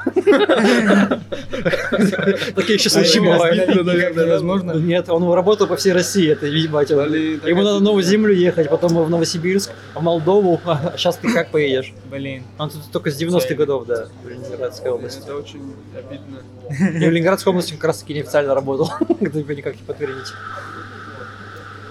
Такие 2.56 2.76
еще 2.76 2.90
случаи 2.90 3.20
бывают. 3.20 4.84
Нет, 4.84 5.08
он 5.10 5.32
работал 5.32 5.66
по 5.68 5.78
всей 5.78 5.94
России, 5.94 6.30
это 6.30 6.46
ебать. 6.46 6.90
Ему 6.90 7.62
надо 7.62 7.78
в 7.78 7.82
новую 7.82 8.04
землю 8.04 8.34
ехать, 8.34 8.70
потом 8.70 8.98
в 9.06 9.10
Новосибирск, 9.10 9.72
в 9.96 10.02
Молдову. 10.02 10.60
А 10.66 10.94
сейчас 10.98 11.16
ты 11.16 11.32
как 11.32 11.52
поедешь? 11.52 11.94
Блин. 12.12 12.44
Он 12.58 12.70
тут 12.70 12.82
только 12.92 13.10
с 13.10 13.22
90-х 13.22 13.56
годов, 13.56 13.86
да, 13.86 14.08
в 14.24 14.28
Ленинградской 14.28 14.92
области. 14.92 15.20
Это 15.20 15.38
очень 15.38 15.74
обидно. 15.98 16.40
И 16.98 17.08
в 17.08 17.12
Ленинградской 17.12 17.52
области 17.52 17.74
как 17.76 17.86
раз 17.86 18.00
таки 18.00 18.14
неофициально 18.14 18.54
работал, 18.54 18.92
когда 19.08 19.54
никак 19.54 19.76
не 19.76 19.84
подтвердить. 19.84 20.34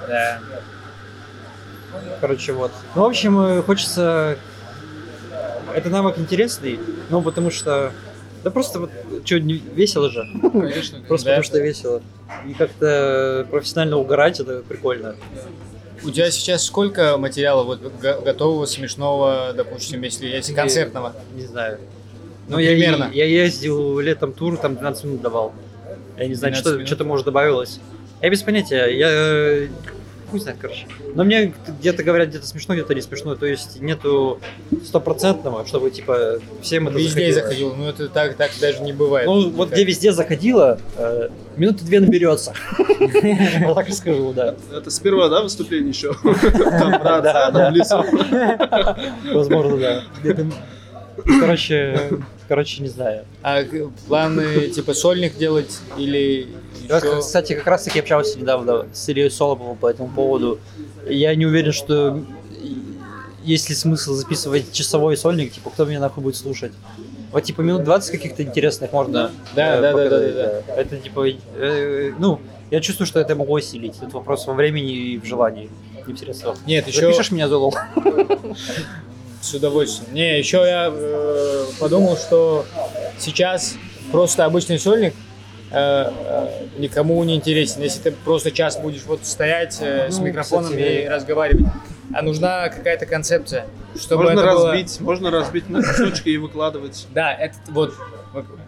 Да. 0.07 0.38
Короче, 2.20 2.52
вот. 2.52 2.70
Ну, 2.94 3.02
в 3.02 3.06
общем, 3.06 3.38
э, 3.40 3.62
хочется 3.62 4.37
это 5.74 5.90
навык 5.90 6.18
интересный, 6.18 6.78
ну, 7.11 7.20
потому 7.22 7.50
что... 7.50 7.92
Да 8.44 8.50
просто 8.50 8.80
вот, 8.80 8.90
что, 9.24 9.37
весело 9.37 10.09
же. 10.11 10.24
Конечно. 10.42 11.00
Просто 11.06 11.26
потому 11.26 11.42
что 11.42 11.59
весело. 11.59 12.00
И 12.48 12.54
как-то 12.54 13.46
профессионально 13.50 13.96
угорать, 13.98 14.40
это 14.40 14.62
прикольно. 14.66 15.16
У 16.04 16.11
тебя 16.11 16.30
сейчас 16.30 16.64
сколько 16.64 17.16
материала 17.18 17.64
вот 17.64 17.80
го- 17.80 18.20
готового, 18.22 18.66
смешного, 18.66 19.52
допустим, 19.54 20.02
если 20.02 20.26
если 20.28 20.54
концертного? 20.54 21.14
Не 21.35 21.42
знаю. 21.46 21.78
Ну, 22.48 22.56
Ну, 22.56 22.59
я, 22.61 22.70
примерно. 22.70 23.11
я 23.12 23.24
ездил 23.24 23.98
летом 23.98 24.32
тур, 24.32 24.56
там 24.56 24.76
12 24.76 25.04
минут 25.04 25.20
давал. 25.22 25.52
Я 26.16 26.28
не 26.28 26.35
знаю, 26.35 26.54
12 26.54 26.80
что, 26.80 26.87
что-то, 26.87 27.04
может, 27.04 27.26
добавилось. 27.26 27.80
Я 28.22 28.30
без 28.30 28.42
понятия. 28.42 28.87
Я... 28.87 29.68
Хуй 30.30 30.40
знает, 30.40 30.58
короче. 30.60 30.86
Но 31.14 31.24
мне 31.24 31.52
где-то 31.80 32.02
говорят, 32.02 32.30
где-то 32.30 32.46
смешно, 32.46 32.74
где-то 32.74 32.94
не 32.94 33.00
смешно. 33.00 33.36
То 33.36 33.46
есть 33.46 33.80
нету 33.80 34.40
стопроцентного, 34.84 35.64
чтобы, 35.66 35.90
типа, 35.90 36.40
всем 36.62 36.88
это 36.88 36.98
Везде 36.98 37.32
заходило. 37.32 37.42
заходил, 37.42 37.74
ну 37.76 37.88
это 37.88 38.08
так, 38.08 38.34
так 38.34 38.50
даже 38.60 38.82
не 38.82 38.92
бывает. 38.92 39.26
Ну, 39.26 39.50
вот 39.50 39.70
где 39.70 39.84
везде 39.84 40.12
заходило, 40.12 40.80
э, 40.96 41.28
минуты 41.56 41.84
две 41.84 42.00
наберется. 42.00 42.54
Вот 43.60 43.74
так 43.74 43.88
и 43.88 43.92
скажу, 43.92 44.32
да. 44.32 44.54
Это 44.74 44.90
с 44.90 44.98
первого, 44.98 45.28
да, 45.28 45.42
выступления 45.42 45.90
еще? 45.90 46.14
Там, 46.22 46.90
да. 47.02 47.50
там 47.50 47.72
в 47.72 47.76
лесу. 47.76 48.04
Возможно, 49.32 49.76
да. 49.76 50.02
Короче, 51.40 52.10
короче, 52.48 52.82
не 52.82 52.88
знаю. 52.88 53.24
А 53.42 53.62
планы 54.06 54.68
типа 54.68 54.94
сольник 54.94 55.37
делать 55.37 55.78
или? 55.98 56.48
Кстати, 57.20 57.54
как 57.54 57.66
раз 57.66 57.85
таки 57.85 58.00
общался 58.00 58.38
недавно 58.38 58.87
с 58.92 59.09
Ильей 59.09 59.30
Соломовым 59.30 59.76
по 59.76 59.88
этому 59.88 60.09
поводу. 60.09 60.59
Я 61.09 61.35
не 61.35 61.46
уверен, 61.46 61.72
что 61.72 62.22
есть 63.46 63.68
ли 63.68 63.74
смысл 63.76 64.14
записывать 64.14 64.72
часовой 64.72 65.16
сольник, 65.16 65.52
типа, 65.52 65.70
кто 65.70 65.85
меня 65.85 66.00
нахуй 66.00 66.22
будет 66.22 66.37
слушать. 66.37 66.72
Вот, 67.32 67.44
типа, 67.44 67.61
минут 67.61 67.85
20 67.85 68.11
каких-то 68.11 68.42
интересных 68.42 68.92
можно 68.92 69.30
Да, 69.54 69.76
э, 69.76 69.80
да, 69.80 69.92
да, 69.92 69.92
показать, 69.92 70.35
да, 70.35 70.62
да, 70.66 70.74
Это, 70.74 70.96
типа, 70.96 71.26
э, 71.56 72.12
ну, 72.18 72.40
я 72.70 72.80
чувствую, 72.80 73.06
что 73.06 73.20
это 73.20 73.35
могу 73.37 73.54
осилить. 73.54 73.94
Это 74.00 74.16
вопрос 74.16 74.46
во 74.46 74.54
времени 74.54 74.92
и 74.92 75.18
в 75.18 75.24
желании, 75.24 75.70
не 76.06 76.14
в 76.14 76.18
средствах. 76.18 76.56
Нет, 76.66 76.88
еще 76.88 77.02
Запишешь 77.02 77.30
меня, 77.30 77.48
Золол? 77.48 77.74
с 79.46 79.54
удовольствием. 79.54 80.12
Не, 80.14 80.38
еще 80.38 80.59
я 80.59 80.90
э, 80.92 81.64
подумал, 81.78 82.16
что 82.16 82.66
сейчас 83.18 83.76
просто 84.11 84.44
обычный 84.44 84.78
сольник 84.78 85.14
э, 85.70 86.11
э, 86.12 86.48
никому 86.78 87.22
не 87.24 87.37
интересен. 87.37 87.82
Если 87.82 88.00
ты 88.00 88.11
просто 88.12 88.50
час 88.50 88.76
будешь 88.78 89.02
вот 89.06 89.24
стоять 89.24 89.78
э, 89.80 90.11
с 90.11 90.18
Ну, 90.18 90.24
микрофоном 90.26 90.70
кстати, 90.70 91.04
и 91.04 91.09
разговаривать, 91.09 91.66
а 92.14 92.22
нужна 92.22 92.68
какая-то 92.68 93.06
концепция, 93.06 93.66
чтобы 93.98 94.24
Можно 94.24 94.40
это 94.40 94.50
было- 94.52 94.68
разбить, 94.72 95.00
можно 95.00 95.30
разбить 95.30 95.68
на 95.68 95.82
кусочки 95.82 96.28
и 96.30 96.37
выкладывать. 96.38 97.06
Да, 97.14 97.32
это 97.32 97.54
вот 97.68 97.94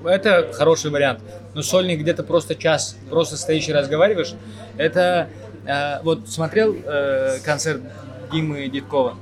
это 0.05 0.51
хороший 0.53 0.91
вариант. 0.91 1.21
Но 1.55 1.63
сольник 1.63 2.01
где-то 2.01 2.23
просто 2.23 2.55
час, 2.55 2.97
просто 3.11 3.37
стоишь 3.37 3.69
и 3.69 3.73
разговариваешь. 3.73 4.35
Это 4.77 5.29
э, 5.67 6.01
вот 6.03 6.29
смотрел 6.29 6.75
э, 6.85 7.39
концерт 7.45 7.83
Димы 8.33 8.69
Дедкова. 8.69 9.17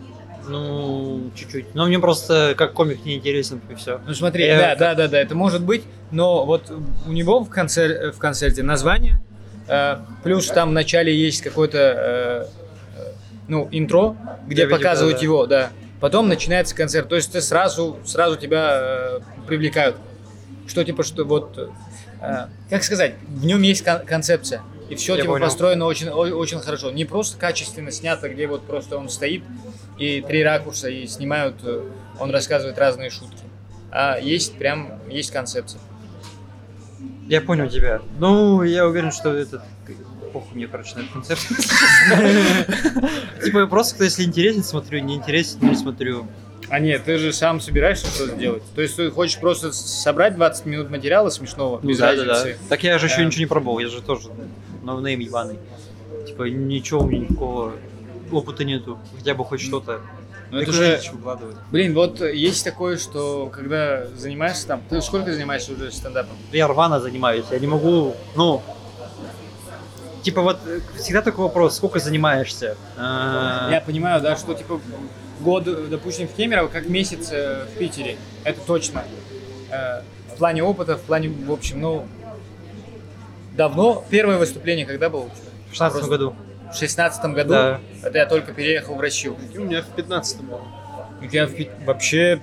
Ну, 0.49 1.31
чуть-чуть. 1.35 1.75
Но 1.75 1.87
мне 1.87 1.99
просто 1.99 2.55
как 2.57 2.73
комик 2.73 3.05
не 3.05 3.17
интересен, 3.17 3.61
и 3.71 3.75
все. 3.75 4.01
Ну 4.07 4.15
смотри, 4.15 4.47
Я- 4.47 4.59
да, 4.59 4.77
да, 4.77 4.95
да, 4.95 5.09
да, 5.09 5.19
это 5.21 5.35
может 5.35 5.63
быть, 5.63 5.83
но 6.11 6.45
вот 6.45 6.71
у 7.07 7.13
него 7.13 7.41
в, 7.45 7.51
концер- 7.51 8.13
в 8.13 8.19
концерте 8.19 8.63
название, 8.63 9.21
э, 9.69 9.97
плюс 10.23 10.47
там 10.49 10.71
в 10.71 10.73
начале 10.73 11.15
есть 11.17 11.43
какое-то, 11.43 12.49
э, 12.99 13.13
ну, 13.49 13.69
интро, 13.71 14.17
где 14.47 14.63
Я 14.63 14.69
показывают 14.69 15.17
да, 15.17 15.21
да. 15.21 15.25
его, 15.25 15.47
да. 15.47 15.71
Потом 16.01 16.29
начинается 16.29 16.75
концерт, 16.75 17.09
то 17.09 17.17
есть 17.17 17.33
ты 17.33 17.41
сразу, 17.41 17.99
сразу 18.05 18.37
тебя 18.37 18.71
э, 18.73 19.21
привлекают. 19.47 19.97
Что 20.67 20.85
типа, 20.85 21.03
что 21.05 21.25
вот, 21.25 21.59
э, 22.21 22.47
как 22.71 22.83
сказать, 22.85 23.15
в 23.29 23.45
нем 23.47 23.63
есть 23.63 23.83
кон- 23.85 24.05
концепция. 24.05 24.63
И 24.89 24.95
все 24.95 25.17
Я 25.17 25.23
типа 25.23 25.35
понял. 25.35 25.45
построено 25.47 25.87
очень, 25.87 26.09
очень 26.11 26.61
хорошо. 26.61 26.91
Не 26.93 27.05
просто 27.05 27.37
качественно 27.39 27.91
снято, 27.91 28.29
где 28.29 28.47
вот 28.47 28.65
просто 28.67 28.97
он 28.99 29.09
стоит 29.09 29.43
и 29.99 30.21
три 30.21 30.43
ракурса 30.43 30.89
и 30.89 31.07
снимают, 31.07 31.57
э, 31.65 31.83
он 32.21 32.31
рассказывает 32.31 32.79
разные 32.79 33.11
шутки. 33.11 33.45
А 33.91 34.19
есть 34.19 34.57
прям, 34.59 34.93
есть 35.09 35.31
концепция. 35.31 35.81
Я 37.29 37.41
понял 37.41 37.69
тебя. 37.69 38.01
Ну, 38.19 38.63
я 38.63 38.87
уверен, 38.87 39.11
что 39.13 39.33
этот... 39.35 39.63
Похуй 40.33 40.55
мне, 40.55 40.67
короче, 40.67 40.97
на 40.97 41.01
этот 41.01 41.13
концерт. 41.13 41.41
Типа, 43.45 43.67
просто, 43.67 44.05
если 44.05 44.25
интересен, 44.25 44.63
смотрю, 44.63 45.01
не 45.01 45.15
интересен, 45.15 45.59
не 45.69 45.75
смотрю. 45.77 46.27
А 46.69 46.81
нет, 46.81 47.05
ты 47.05 47.17
же 47.19 47.33
сам 47.33 47.61
собираешься 47.61 48.07
что-то 48.09 48.35
делать. 48.37 48.63
То 48.75 48.83
есть 48.83 48.97
ты 48.97 49.11
хочешь 49.11 49.39
просто 49.39 49.73
собрать 49.73 50.35
20 50.35 50.67
минут 50.67 50.91
материала 50.91 51.31
смешного, 51.31 51.81
без 51.81 52.01
разницы. 52.01 52.59
Так 52.69 52.83
я 52.83 52.99
же 52.99 53.07
еще 53.07 53.19
Да. 53.19 53.25
ничего 53.25 53.41
не 53.41 53.47
пробовал, 53.47 53.79
я 53.79 53.89
же 53.89 54.03
тоже 54.03 54.29
ноунейм 54.83 55.21
ебаный. 55.21 55.59
Типа, 56.27 56.45
ничего 56.45 57.03
у 57.03 57.07
меня 57.07 57.21
никакого 57.21 57.73
опыта 58.33 58.65
нету. 58.65 58.99
Хотя 59.17 59.35
бы 59.35 59.45
хоть 59.45 59.61
что-то. 59.61 60.01
Но 60.51 60.61
Так 60.61 60.69
это 60.69 60.71
уже 60.79 61.01
выкладывать. 61.12 61.57
блин, 61.73 61.93
вот 61.95 62.21
есть 62.21 62.65
такое, 62.65 62.99
что 62.99 63.47
когда 63.53 64.07
занимаешься 64.17 64.69
там, 64.69 64.83
ты 64.89 65.01
сколько 65.03 65.33
занимаешься 65.33 65.73
уже 65.73 65.91
стендапом? 65.91 66.37
Я 66.53 66.69
рвано 66.69 67.01
занимаюсь, 67.01 67.47
я 67.51 67.59
не 67.59 67.67
могу, 67.67 68.15
ну... 68.37 68.62
Типа 70.23 70.43
вот 70.43 70.59
э, 70.67 70.81
всегда 70.99 71.23
такой 71.23 71.45
вопрос, 71.45 71.77
сколько 71.77 71.99
занимаешься? 72.01 72.77
А, 72.97 73.69
Я 73.71 73.81
понимаю, 73.81 74.21
да, 74.21 74.37
что 74.37 74.55
типа 74.55 74.81
год, 75.41 75.65
допустим, 75.89 76.27
в 76.27 76.33
Кемерово, 76.33 76.67
как 76.69 76.89
месяц 76.89 77.29
э, 77.31 77.65
в 77.73 77.79
Питере. 77.79 78.17
Это 78.43 78.61
точно. 78.67 79.05
Э, 79.71 80.03
В 80.33 80.37
плане 80.39 80.65
опыта, 80.65 80.97
в 80.97 81.03
плане, 81.03 81.29
в 81.29 81.53
общем, 81.53 81.81
ну, 81.81 82.07
давно. 83.57 84.05
Первое 84.11 84.39
выступление 84.39 84.85
когда 84.85 85.11
было? 85.11 85.29
В 85.71 85.73
16 85.73 86.05
году. 86.09 86.35
В 86.73 86.77
шестнадцатом 86.77 87.33
году. 87.33 87.51
Да. 87.51 87.81
Это 88.03 88.19
я 88.19 88.27
только 88.27 88.53
переехал 88.53 88.95
в 88.97 89.01
Россию. 89.01 89.37
И 89.53 89.59
у 89.59 89.65
меня 89.65 89.83
в 89.83 89.87
15 89.87 90.41
было. 90.43 90.61
Я 91.31 91.47
в 91.47 91.53
вообще 91.87 92.41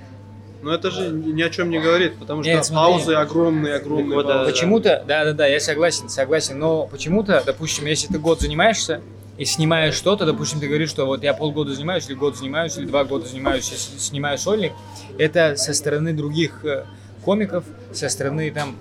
Но 0.62 0.74
это 0.74 0.90
же 0.92 1.10
ни 1.10 1.42
о 1.42 1.50
чем 1.50 1.70
не 1.70 1.80
говорит, 1.80 2.18
потому 2.18 2.42
что 2.42 2.52
Нет, 2.52 2.70
паузы 2.74 3.14
огромные, 3.14 3.76
огромные. 3.76 4.16
Вот, 4.16 4.26
да, 4.26 4.46
почему-то, 4.46 5.04
да, 5.08 5.26
да, 5.26 5.34
да, 5.34 5.46
я 5.48 5.60
согласен, 5.60 6.10
согласен, 6.10 6.58
но 6.58 6.88
почему-то, 6.88 7.44
допустим, 7.46 7.86
если 7.86 8.08
ты 8.08 8.18
год 8.18 8.40
занимаешься 8.42 9.02
и 9.38 9.46
снимаешь 9.46 9.94
что-то, 9.94 10.26
допустим, 10.26 10.60
ты 10.60 10.68
говоришь, 10.68 10.90
что 10.90 11.06
вот 11.06 11.22
я 11.24 11.34
полгода 11.34 11.74
занимаюсь, 11.74 12.08
или 12.08 12.16
год 12.16 12.38
занимаюсь, 12.38 12.78
или 12.78 12.86
два 12.86 13.04
года 13.04 13.28
занимаюсь, 13.28 13.72
и 13.72 13.76
с- 13.76 14.06
снимаю 14.08 14.38
сольник, 14.38 14.72
это 15.20 15.56
со 15.58 15.74
стороны 15.74 16.14
других 16.14 16.64
э, 16.66 16.86
комиков, 17.26 17.66
со 17.92 18.10
стороны 18.10 18.50
там 18.52 18.76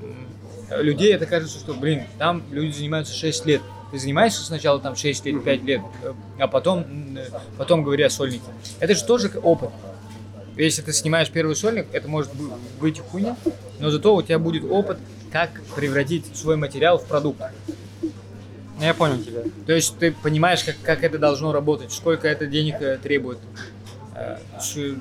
людей, 0.70 1.12
это 1.14 1.26
кажется, 1.26 1.58
что, 1.58 1.74
блин, 1.74 2.04
там 2.18 2.42
люди 2.50 2.72
занимаются 2.76 3.14
6 3.14 3.44
лет. 3.46 3.60
Ты 3.92 3.98
занимаешься 3.98 4.42
сначала 4.42 4.80
там 4.80 4.96
6 4.96 5.26
лет, 5.26 5.44
5 5.44 5.62
лет, 5.64 5.82
э, 6.02 6.14
а 6.38 6.48
потом, 6.48 6.80
э, 7.14 7.26
потом 7.58 7.84
говоря 7.84 8.06
о 8.06 8.10
сольнике. 8.10 8.42
Это 8.80 8.94
же 8.94 9.04
тоже 9.04 9.30
опыт. 9.42 9.68
Если 10.56 10.80
ты 10.80 10.94
снимаешь 10.94 11.30
первый 11.30 11.54
сольник, 11.54 11.86
это 11.92 12.08
может 12.08 12.34
бы- 12.34 12.54
быть 12.80 12.98
хуйня, 12.98 13.36
но 13.80 13.90
зато 13.90 14.14
у 14.14 14.22
тебя 14.22 14.38
будет 14.38 14.64
опыт, 14.64 14.96
как 15.30 15.50
превратить 15.76 16.34
свой 16.34 16.56
материал 16.56 16.98
в 16.98 17.04
продукт. 17.04 17.42
Я 18.80 18.94
понял 18.94 19.22
тебя. 19.22 19.42
То 19.66 19.74
есть 19.74 19.98
ты 19.98 20.12
понимаешь, 20.12 20.64
как, 20.64 20.76
как 20.82 21.04
это 21.04 21.18
должно 21.18 21.52
работать, 21.52 21.92
сколько 21.92 22.26
это 22.26 22.46
денег 22.46 22.76
э, 22.80 22.96
требует. 22.96 23.38
Э, 24.22 24.94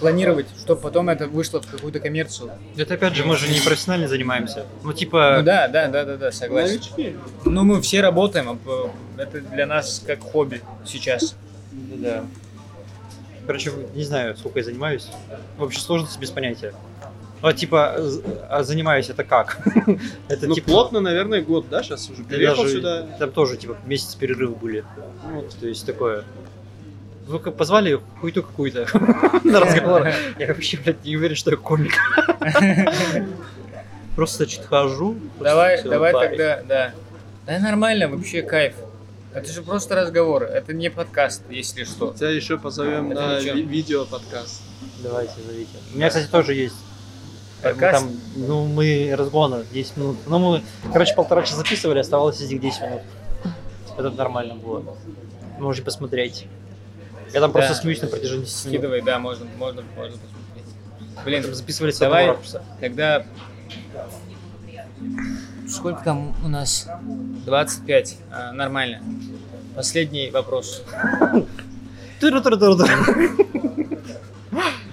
планировать, 0.00 0.46
чтобы 0.60 0.80
потом 0.80 1.08
это 1.08 1.26
вышло 1.26 1.60
в 1.60 1.66
какую-то 1.66 2.00
коммерцию. 2.00 2.50
Это 2.76 2.94
опять 2.94 3.14
же, 3.14 3.24
мы 3.24 3.36
же 3.36 3.48
не 3.48 3.60
профессионально 3.60 4.08
занимаемся. 4.08 4.66
Ну, 4.84 4.92
типа, 4.92 5.36
Ну 5.38 5.44
да, 5.44 5.68
да, 5.68 5.88
да, 5.88 6.04
да, 6.04 6.16
да, 6.16 6.32
согласен. 6.32 6.76
Новички. 6.76 7.16
Ну 7.44 7.64
мы 7.64 7.80
все 7.82 8.00
работаем, 8.00 8.50
а 8.50 8.54
п- 8.54 8.90
это 9.22 9.40
для 9.40 9.66
нас 9.66 10.02
как 10.06 10.20
хобби 10.20 10.60
сейчас. 10.84 11.34
да. 11.72 12.24
Короче, 13.46 13.70
не 13.94 14.02
знаю, 14.02 14.36
сколько 14.36 14.58
я 14.58 14.64
занимаюсь. 14.64 15.08
В 15.56 15.62
общей 15.62 15.80
сложности 15.80 16.18
без 16.18 16.30
понятия. 16.30 16.74
Вот, 17.42 17.54
типа, 17.54 17.96
а 18.48 18.62
занимаюсь 18.64 19.08
это 19.10 19.22
как? 19.22 19.58
Это 20.28 20.48
Ну, 20.48 20.54
типа... 20.54 20.66
плотно, 20.70 21.00
наверное, 21.00 21.42
год, 21.42 21.66
да, 21.68 21.82
сейчас 21.82 22.08
уже 22.10 22.24
переехал 22.24 22.64
даже- 22.64 22.76
сюда. 22.76 23.06
Там 23.18 23.30
тоже, 23.30 23.56
типа, 23.58 23.76
месяц 23.84 24.14
перерыв 24.14 24.58
были. 24.58 24.84
Вот. 25.32 25.54
То 25.60 25.68
есть 25.68 25.84
такое. 25.86 26.24
Вы 27.26 27.38
как 27.40 27.56
позвали 27.56 28.00
хуйту 28.20 28.42
какую-то 28.42 28.86
на 29.44 29.60
разговор. 29.60 30.08
Я 30.38 30.46
вообще, 30.48 30.76
блядь, 30.78 31.04
не 31.04 31.16
уверен, 31.16 31.34
что 31.36 31.50
я 31.50 31.56
комик. 31.56 31.94
Просто 34.16 34.48
что-то 34.48 34.68
хожу. 34.68 35.16
Давай, 35.40 35.82
давай 35.82 36.12
тогда, 36.12 36.62
да. 36.62 36.94
Да 37.46 37.58
нормально, 37.58 38.08
вообще 38.08 38.42
кайф. 38.42 38.74
Это 39.34 39.52
же 39.52 39.62
просто 39.62 39.94
разговор, 39.94 40.44
это 40.44 40.72
не 40.72 40.88
подкаст, 40.90 41.42
если 41.50 41.84
что. 41.84 42.14
Тебя 42.14 42.30
еще 42.30 42.56
позовем 42.56 43.10
на 43.10 43.38
ничего. 43.38 43.54
ви- 43.54 43.62
видео-подкаст. 43.64 44.62
Давайте, 45.02 45.34
зовите. 45.46 45.68
У 45.92 45.96
меня, 45.96 46.08
кстати, 46.08 46.26
тоже 46.26 46.54
есть. 46.54 46.74
Подкаст? 47.62 48.00
Там, 48.06 48.16
ну, 48.36 48.64
мы 48.66 49.14
разгона 49.14 49.62
10 49.72 49.96
минут. 49.98 50.16
Ну, 50.26 50.38
мы, 50.38 50.62
короче, 50.90 51.14
полтора 51.14 51.42
часа 51.42 51.56
записывали, 51.56 51.98
оставалось 51.98 52.40
из 52.40 52.50
них 52.50 52.62
10 52.62 52.80
минут. 52.80 53.02
Это 53.98 54.10
нормально 54.10 54.54
было. 54.54 54.82
Можете 55.58 55.84
посмотреть. 55.84 56.46
Я 57.32 57.40
там 57.40 57.52
просто 57.52 57.74
Да. 57.74 57.80
смеюсь 57.80 58.02
на 58.02 58.08
протяжении 58.08 58.44
10 58.44 58.64
минут. 58.66 58.74
Скидывай, 58.74 59.02
да, 59.02 59.18
можно, 59.18 59.46
можно, 59.56 59.82
можно 59.96 60.16
посмотреть. 60.18 61.24
Блин, 61.24 61.42
Там 61.42 61.54
записывали 61.54 61.90
с 61.90 61.98
давай-. 61.98 62.36
Тогда... 62.80 63.24
Сколько 65.68 66.02
там 66.04 66.34
у 66.44 66.48
нас? 66.48 66.88
25. 67.44 68.16
А, 68.30 68.52
нормально. 68.52 69.00
Последний 69.74 70.30
вопрос. 70.30 70.82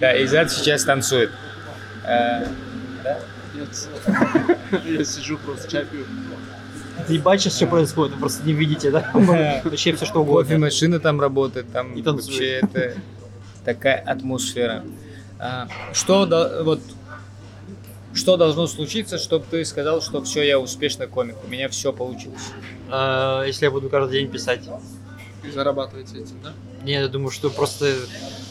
Да, 0.00 0.24
Изад 0.24 0.50
сейчас 0.50 0.84
танцует. 0.84 1.30
Э, 2.04 2.46
Нет. 3.54 3.88
Я 4.84 5.04
сижу 5.04 5.38
просто 5.38 5.70
чай 5.70 5.86
сейчас 7.08 7.56
что 7.56 7.66
происходит, 7.66 8.14
вы 8.14 8.20
просто 8.20 8.46
не 8.46 8.52
видите, 8.52 8.90
да? 8.90 9.10
Вообще 9.64 9.94
все 9.94 10.06
что 10.06 10.22
угодно. 10.22 10.44
Кофемашина 10.44 11.00
там 11.00 11.20
работает, 11.20 11.72
там 11.72 11.94
вообще 11.94 12.60
это 12.62 12.94
такая 13.64 13.96
атмосфера. 13.98 14.84
А, 15.38 15.68
что 15.92 16.26
вот 16.64 16.80
что 18.14 18.36
должно 18.36 18.68
случиться, 18.68 19.18
чтобы 19.18 19.44
ты 19.50 19.64
сказал, 19.64 20.00
что 20.00 20.22
все, 20.22 20.42
я 20.42 20.60
успешный 20.60 21.08
комик, 21.08 21.34
у 21.44 21.50
меня 21.50 21.68
все 21.68 21.92
получилось? 21.92 22.52
А, 22.88 23.42
Если 23.44 23.64
я 23.64 23.70
буду 23.70 23.88
каждый 23.90 24.20
день 24.20 24.30
писать. 24.30 24.60
И 25.42 25.50
зарабатываете 25.50 26.18
этим, 26.20 26.40
да? 26.42 26.52
Не, 26.84 26.92
я 26.92 27.08
думаю, 27.08 27.30
что 27.30 27.50
просто 27.50 27.92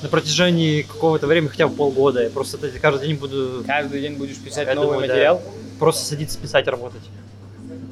на 0.01 0.09
протяжении 0.09 0.81
какого-то 0.81 1.27
времени, 1.27 1.49
хотя 1.49 1.67
бы 1.67 1.75
полгода, 1.75 2.21
я 2.21 2.29
просто 2.29 2.57
каждый 2.81 3.07
день 3.07 3.17
буду 3.17 3.63
Каждый 3.65 4.01
день 4.01 4.15
будешь 4.15 4.37
писать 4.37 4.67
Я 4.67 4.75
новый 4.75 4.87
думаю, 4.89 5.07
да. 5.07 5.13
материал? 5.13 5.41
просто 5.79 6.05
садиться 6.05 6.37
писать, 6.39 6.67
работать. 6.67 7.01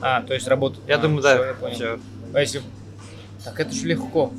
А, 0.01 0.21
то 0.21 0.33
есть 0.33 0.47
работать. 0.47 0.79
Я 0.87 0.95
А, 0.95 0.97
думаю, 0.97 1.21
да. 1.21 1.47
я 1.47 1.53
понял. 1.53 1.75
Все. 1.75 1.99
А 2.33 2.39
если... 2.41 2.61
Так 3.43 3.59
это 3.59 3.73
же 3.73 3.85
легко. 3.87 4.31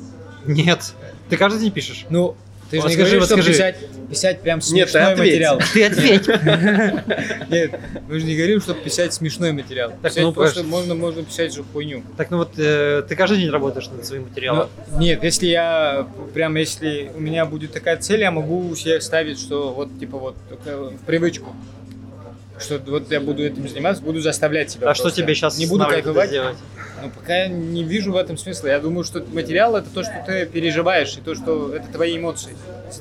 Нет. 0.45 0.93
Ты 1.29 1.37
каждый 1.37 1.59
день 1.61 1.71
пишешь? 1.71 2.05
Ну, 2.09 2.35
ты 2.69 2.77
же 2.77 2.81
Вот 2.83 2.89
не 2.89 2.95
скажи, 2.95 3.17
говоришь, 3.17 3.29
вот 3.29 3.39
что 3.39 3.43
скажи. 3.43 3.51
писать, 3.51 4.09
писать 4.09 4.41
прям 4.41 4.59
Нет, 4.71 4.87
ты 4.87 4.91
смешной 4.91 5.15
материал. 5.15 5.59
Ты 5.73 5.85
ответь. 5.85 6.27
Нет, 7.49 7.79
мы 8.07 8.19
же 8.19 8.25
не 8.25 8.35
говорим, 8.35 8.61
чтобы 8.61 8.79
писать 8.81 9.13
смешной 9.13 9.51
материал. 9.51 9.91
Так, 9.91 10.11
Писать 10.11 10.23
ну, 10.23 10.31
просто 10.33 10.61
конечно. 10.61 10.77
можно, 10.77 10.95
можно 10.95 11.23
писать 11.23 11.53
же 11.53 11.63
хуйню. 11.63 12.01
Так, 12.17 12.31
ну 12.31 12.37
вот 12.37 12.57
э, 12.57 13.03
ты 13.07 13.15
каждый 13.15 13.37
день 13.39 13.49
работаешь 13.51 13.87
над 13.89 14.05
своим 14.05 14.23
материалом. 14.23 14.69
Ну, 14.91 14.99
нет, 14.99 15.23
если 15.23 15.47
я 15.47 16.07
прям, 16.33 16.55
если 16.55 17.11
у 17.15 17.19
меня 17.19 17.45
будет 17.45 17.73
такая 17.73 17.97
цель, 17.97 18.21
я 18.21 18.31
могу 18.31 18.73
себе 18.75 18.99
ставить, 19.01 19.39
что 19.39 19.71
вот 19.73 19.99
типа 19.99 20.17
вот 20.17 20.35
в 20.65 21.05
привычку. 21.05 21.53
Что 22.59 22.79
вот 22.87 23.11
я 23.11 23.19
буду 23.19 23.43
этим 23.43 23.67
заниматься, 23.67 24.03
буду 24.03 24.21
заставлять 24.21 24.71
себя. 24.71 24.89
а 24.89 24.93
что 24.93 25.03
просто. 25.05 25.21
тебе 25.21 25.33
сейчас 25.35 25.57
Не 25.57 25.65
буду 25.65 25.85
кайфовать. 25.85 26.29
делать? 26.29 26.57
Ну, 27.01 27.09
пока 27.09 27.35
я 27.43 27.47
не 27.47 27.83
вижу 27.83 28.13
в 28.13 28.15
этом 28.15 28.37
смысла. 28.37 28.67
Я 28.67 28.79
думаю, 28.79 29.03
что 29.03 29.23
материал 29.33 29.75
это 29.75 29.89
то, 29.89 30.03
что 30.03 30.23
ты 30.25 30.45
переживаешь, 30.45 31.17
и 31.17 31.21
то, 31.21 31.35
что 31.35 31.75
это 31.75 31.87
твои 31.91 32.17
эмоции. 32.17 32.55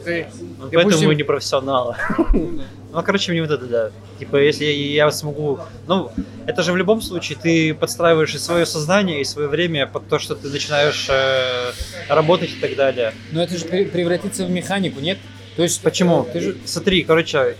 Ты, 0.04 0.26
Ну, 0.58 0.68
Ты 0.68 0.76
поэтому 0.76 1.02
мы 1.04 1.14
не 1.14 1.22
профессионалы. 1.22 1.96
Ну 2.94 3.02
короче, 3.02 3.32
мне 3.32 3.40
вот 3.40 3.50
это, 3.50 3.64
да. 3.64 3.90
Типа, 4.18 4.36
если 4.36 4.66
я 4.66 5.10
смогу... 5.10 5.60
Ну, 5.86 6.10
это 6.44 6.62
же 6.62 6.72
в 6.72 6.76
любом 6.76 7.00
случае 7.00 7.38
ты 7.42 7.72
подстраиваешь 7.72 8.34
и 8.34 8.38
свое 8.38 8.66
сознание, 8.66 9.22
и 9.22 9.24
свое 9.24 9.48
время 9.48 9.86
под 9.86 10.08
то, 10.08 10.18
что 10.18 10.34
ты 10.34 10.48
начинаешь 10.48 11.06
э, 11.08 11.72
работать 12.10 12.50
и 12.50 12.60
так 12.60 12.76
далее. 12.76 13.14
но 13.30 13.42
это 13.42 13.56
же 13.56 13.64
пре- 13.64 13.86
превратится 13.86 14.44
в 14.44 14.50
механику, 14.50 15.00
нет? 15.00 15.16
То 15.56 15.62
есть 15.62 15.80
Почему? 15.80 16.28
Ты 16.30 16.40
же 16.40 16.56
Смотри, 16.66 17.02
короче, 17.02 17.56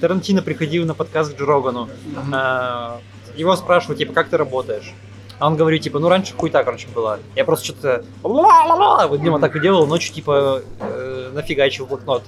Тарантино 0.00 0.42
приходил 0.42 0.84
на 0.86 0.94
подкаст 0.94 1.34
к 1.34 1.38
Джо 1.38 1.46
Рогану. 1.46 1.88
А, 2.32 3.00
Его 3.36 3.56
спрашивают, 3.56 3.98
типа, 3.98 4.12
как 4.12 4.28
ты 4.28 4.36
работаешь? 4.36 4.92
А 5.38 5.48
он 5.48 5.56
говорит, 5.56 5.82
типа, 5.82 5.98
ну 5.98 6.08
раньше 6.08 6.34
хуйта, 6.34 6.62
короче, 6.62 6.86
была. 6.94 7.18
Я 7.34 7.44
просто 7.44 7.66
что-то 7.66 8.04
ла-ла-ла, 8.22 9.08
вот 9.08 9.20
вот 9.20 9.40
так 9.40 9.56
и 9.56 9.60
делал, 9.60 9.86
ночью, 9.86 10.14
типа, 10.14 10.62
э, 10.80 11.30
нафигачил 11.34 11.86
блокнот. 11.86 12.22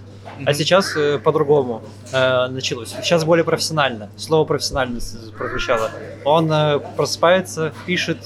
А 0.44 0.52
сейчас 0.52 0.96
э, 0.96 1.18
по-другому 1.18 1.82
э, 2.12 2.48
началось. 2.48 2.90
Сейчас 2.90 3.24
более 3.24 3.44
профессионально. 3.44 4.10
Слово 4.16 4.44
профессионально 4.44 5.00
прозвучало. 5.38 5.90
Он 6.24 6.50
э, 6.52 6.80
просыпается, 6.96 7.72
пишет, 7.86 8.18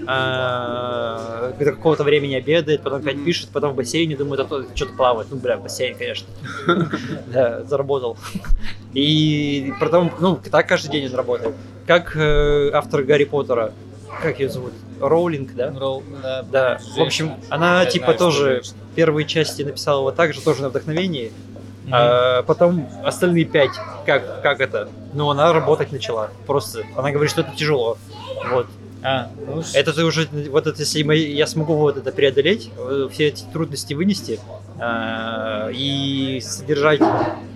э, 0.00 1.52
до 1.58 1.64
какого-то 1.64 2.04
времени 2.04 2.34
обедает, 2.34 2.82
потом 2.82 3.00
опять 3.00 3.24
пишет, 3.24 3.50
потом 3.52 3.72
в 3.72 3.76
бассейне 3.76 4.16
думает, 4.16 4.40
а 4.40 4.44
то 4.44 4.64
что-то 4.74 4.92
плавает. 4.94 5.28
Ну, 5.30 5.36
бля, 5.36 5.56
бассейн, 5.56 5.96
конечно. 5.96 6.26
Да, 7.26 7.62
заработал. 7.64 8.16
И 8.94 9.72
потом, 9.80 10.12
ну, 10.20 10.38
так 10.50 10.68
каждый 10.68 10.90
день 10.90 11.06
он 11.08 11.14
работает. 11.14 11.54
Как 11.86 12.16
э, 12.16 12.70
автор 12.72 13.02
Гарри 13.02 13.24
Поттера, 13.24 13.72
как 14.22 14.40
ее 14.40 14.48
зовут? 14.48 14.72
Роулинг, 15.00 15.54
да? 15.54 15.72
Ролл, 15.78 16.02
да. 16.22 16.42
Да, 16.50 16.78
в 16.96 17.00
общем, 17.00 17.34
она 17.50 17.86
типа 17.86 18.14
тоже 18.14 18.62
первые 18.94 19.26
части 19.26 19.62
написала 19.62 20.02
вот 20.02 20.16
так 20.16 20.34
же, 20.34 20.40
тоже 20.40 20.62
на 20.62 20.70
вдохновении. 20.70 21.32
Мгм. 21.84 21.94
А 21.94 22.42
потом 22.42 22.88
остальные 23.04 23.44
пять, 23.44 23.70
как, 24.04 24.42
как 24.42 24.60
это? 24.60 24.88
Ну, 25.14 25.30
она 25.30 25.52
работать 25.52 25.92
начала. 25.92 26.30
Просто. 26.46 26.84
Она 26.96 27.10
говорит, 27.10 27.30
что 27.30 27.42
это 27.42 27.52
тяжело. 27.56 27.96
Вот. 28.50 28.66
А, 29.02 29.30
ну, 29.46 29.62
Это 29.74 29.92
ты 29.92 30.04
уже, 30.04 30.28
вот 30.50 30.66
это, 30.66 30.80
если 30.80 31.02
мои- 31.04 31.32
я 31.32 31.46
смогу 31.46 31.76
вот 31.76 31.96
это 31.96 32.10
преодолеть, 32.10 32.70
э, 32.76 33.08
все 33.12 33.28
эти 33.28 33.44
трудности 33.52 33.94
вынести 33.94 34.40
а, 34.80 35.70
и 35.72 36.40
содержать 36.42 37.00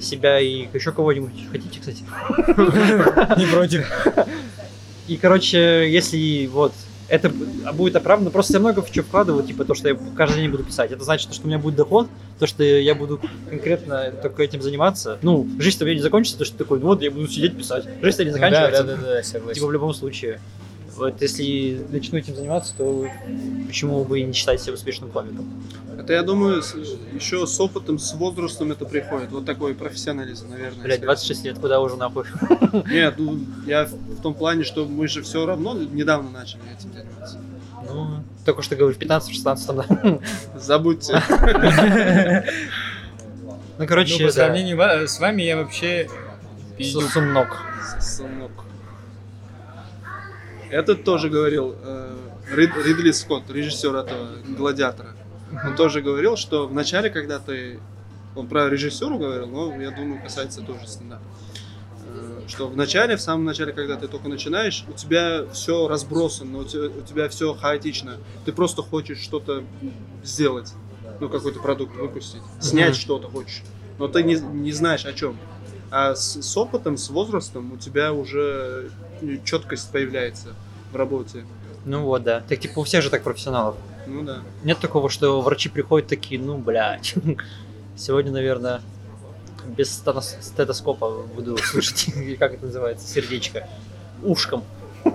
себя 0.01 0.39
и 0.39 0.69
еще 0.73 0.93
кого-нибудь. 0.93 1.33
Хотите, 1.51 1.81
кстати? 1.81 2.05
не 3.39 3.47
против. 3.47 3.91
И, 5.09 5.17
короче, 5.17 5.91
если 5.91 6.47
вот 6.47 6.73
это 7.09 7.29
будет 7.75 7.97
оправдано, 7.97 8.31
просто 8.31 8.55
я 8.55 8.61
много 8.61 8.81
в 8.81 8.87
что 8.87 9.03
вкладываю, 9.03 9.43
типа 9.45 9.65
то, 9.65 9.75
что 9.75 9.89
я 9.89 9.99
каждый 10.17 10.43
день 10.43 10.51
буду 10.51 10.65
писать. 10.65 10.93
Это 10.93 11.05
значит, 11.05 11.35
что 11.35 11.45
у 11.45 11.49
меня 11.49 11.59
будет 11.59 11.75
доход, 11.77 12.09
то, 12.39 12.47
что 12.47 12.63
я 12.65 12.95
буду 12.95 13.21
конкретно 13.51 14.13
только 14.23 14.43
этим 14.45 14.63
заниматься. 14.63 15.19
Ну, 15.23 15.47
жизнь-то 15.59 15.85
у 15.85 15.87
меня 15.89 15.97
не 15.97 16.03
закончится, 16.03 16.39
то, 16.39 16.45
что 16.45 16.57
ты 16.57 16.65
такой, 16.65 16.79
ну 16.81 16.87
вот, 16.87 17.03
я 17.03 17.11
буду 17.11 17.27
сидеть 17.29 17.57
писать. 17.57 17.85
Жизнь-то 18.01 18.25
не 18.25 18.31
Ну 18.31 18.37
да, 18.39 18.41
заканчивается. 18.41 18.85
да, 18.85 18.97
да, 18.97 19.03
да, 19.03 19.23
Типа 19.23 19.27
согласен. 19.39 19.67
в 19.67 19.73
любом 19.73 19.93
случае. 19.93 20.41
Вот 20.97 21.21
если 21.23 21.85
начну 21.91 22.19
этим 22.19 22.37
заниматься, 22.37 22.75
то 22.77 23.07
почему 23.67 24.05
бы 24.05 24.21
и 24.21 24.25
не 24.25 24.33
считать 24.33 24.61
себя 24.61 24.75
успешным 24.75 25.11
комиком? 25.11 25.49
Это, 25.99 26.13
я 26.13 26.23
думаю, 26.23 26.63
с- 26.63 26.75
еще 27.15 27.47
с 27.47 27.59
опытом, 27.61 27.99
с 27.99 28.13
возрастом 28.15 28.73
это 28.73 28.85
приходит. 28.85 29.31
Вот 29.31 29.47
такой 29.47 29.75
профессионализм, 29.75 30.51
наверное. 30.51 30.83
Блять, 30.83 30.97
скорее 30.99 31.07
26 31.07 31.45
лет, 31.45 31.59
куда 31.59 31.81
уже 31.81 31.97
нахуй? 31.97 32.25
Нет, 32.91 33.15
ну, 33.19 33.39
я 33.67 33.87
в 33.87 34.21
том 34.23 34.35
плане, 34.35 34.65
что 34.65 34.85
мы 34.85 35.09
же 35.09 35.23
все 35.23 35.47
равно 35.47 35.75
недавно 35.79 36.31
начали 36.31 36.61
этим 36.79 36.93
заниматься. 36.93 37.41
Ну, 37.89 38.23
только 38.45 38.63
что 38.63 38.77
говорю, 38.77 38.95
в 38.95 38.99
15-16, 38.99 40.21
да. 40.53 40.59
Забудьте. 40.59 41.15
Ну, 41.31 42.43
Ну, 43.79 43.87
короче, 43.87 44.19
по 44.19 44.25
да. 44.27 44.33
сравнению 44.33 45.09
с 45.09 45.19
вами 45.19 45.43
я 45.43 45.57
вообще 45.57 46.09
пиздюк. 46.77 47.05
Сумнок. 47.11 47.63
Этот 50.73 51.05
тоже 51.05 51.29
говорил, 51.29 51.75
э, 51.85 52.17
Рид- 52.55 52.77
Ридли 52.83 53.11
Скотт, 53.13 53.51
режиссер 53.51 53.95
этого 53.95 54.31
«Гладиатора». 54.57 55.11
Он 55.67 55.77
тоже 55.77 56.01
говорил, 56.01 56.37
что 56.37 56.67
в 56.67 56.73
начале, 56.73 57.11
когда 57.11 57.39
ты... 57.39 57.79
Он 58.35 58.47
про 58.47 58.71
режиссеру 58.71 59.19
говорил, 59.19 59.47
но, 59.49 59.79
я 59.81 59.91
думаю, 59.91 60.23
касается 60.23 60.63
тоже 60.63 60.87
стендапа. 60.87 61.23
Э, 62.07 62.41
Что 62.49 62.69
в 62.69 62.77
начале, 62.77 63.17
в 63.19 63.21
самом 63.21 63.45
начале, 63.45 63.75
когда 63.75 63.97
ты 63.97 64.09
только 64.09 64.29
начинаешь, 64.31 64.85
у 64.89 64.93
тебя 64.95 65.45
все 65.53 65.87
разбросано, 65.89 66.59
у 66.61 66.65
тебя, 66.65 66.87
у 66.89 67.03
тебя 67.03 67.29
все 67.29 67.53
хаотично. 67.53 68.17
Ты 68.47 68.53
просто 68.53 68.81
хочешь 68.83 69.19
что-то 69.21 69.63
сделать, 70.25 70.73
ну, 71.21 71.29
какой-то 71.29 71.61
продукт 71.61 71.95
выпустить, 71.97 72.41
снять 72.61 72.93
Мгм. 72.93 72.99
что-то 73.01 73.29
хочешь, 73.29 73.63
но 73.99 74.09
ты 74.09 74.23
не, 74.23 74.37
не 74.37 74.73
знаешь 74.73 75.05
о 75.05 75.13
чем. 75.13 75.37
А 75.91 76.15
с, 76.15 76.41
с 76.41 76.57
опытом, 76.57 76.97
с 76.97 77.11
возрастом 77.11 77.73
у 77.75 77.77
тебя 77.77 78.15
уже 78.15 78.91
четкость 79.45 79.91
появляется 79.91 80.55
в 80.93 80.97
работе. 80.97 81.45
Ну 81.85 82.05
вот, 82.05 82.23
да. 82.23 82.43
Так 82.49 82.61
типа 82.61 82.81
у 82.81 82.85
всех 82.85 83.03
же 83.03 83.11
так 83.11 83.23
профессионалов. 83.23 83.77
Ну 84.07 84.23
да. 84.23 84.43
Нет 84.65 84.79
такого, 84.79 85.09
что 85.09 85.41
врачи 85.41 85.69
приходят 85.69 86.09
такие, 86.09 86.41
ну, 86.41 86.59
блядь, 86.59 87.15
сегодня, 87.97 88.33
наверное, 88.33 88.81
без 89.67 89.93
стетоскопа 89.93 91.23
буду 91.35 91.57
слышать, 91.59 92.07
как 92.39 92.55
это 92.55 92.67
называется, 92.67 93.07
сердечко, 93.07 93.69
ушком. 94.23 94.65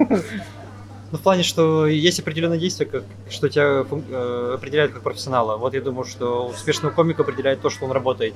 Ну, 1.09 1.17
в 1.17 1.21
плане, 1.21 1.43
что 1.43 1.87
есть 1.87 2.19
определенные 2.19 2.59
действия, 2.59 2.85
как, 2.85 3.05
что 3.29 3.47
тебя 3.47 3.85
э, 3.89 4.51
определяет 4.55 4.91
как 4.91 5.03
профессионала. 5.03 5.55
Вот 5.55 5.73
я 5.73 5.79
думаю, 5.79 6.03
что 6.03 6.47
успешного 6.47 6.91
комика 6.91 7.21
определяет 7.21 7.61
то, 7.61 7.69
что 7.69 7.85
он 7.85 7.91
работает 7.91 8.33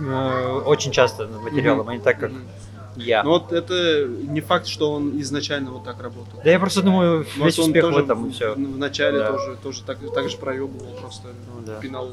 э, 0.00 0.62
очень 0.66 0.90
часто 0.90 1.28
над 1.28 1.40
материалом, 1.40 1.88
а 1.88 1.94
не 1.94 2.00
так, 2.00 2.18
как 2.18 2.32
Мгм. 2.32 2.48
Я. 2.96 3.22
Но 3.22 3.30
вот 3.30 3.52
это 3.52 4.06
не 4.06 4.40
факт, 4.40 4.66
что 4.66 4.92
он 4.92 5.20
изначально 5.20 5.70
вот 5.70 5.84
так 5.84 6.00
работал. 6.02 6.40
Да 6.44 6.50
я 6.50 6.58
просто 6.58 6.82
думаю, 6.82 7.26
Может, 7.36 7.36
весь 7.36 7.58
он 7.58 7.66
успех 7.66 7.84
в 7.84 7.88
тоже 7.90 8.04
этом 8.04 8.26
и 8.26 8.32
все. 8.32 8.54
В, 8.54 8.56
в 8.56 8.78
начале 8.78 9.18
Да. 9.18 9.32
тоже, 9.32 9.56
тоже 9.62 9.82
так, 9.82 9.98
так 10.14 10.28
же 10.28 10.36
проебывал, 10.38 10.94
просто 11.00 11.28
Ну, 11.54 11.62
да. 11.66 11.78
пинал 11.80 12.10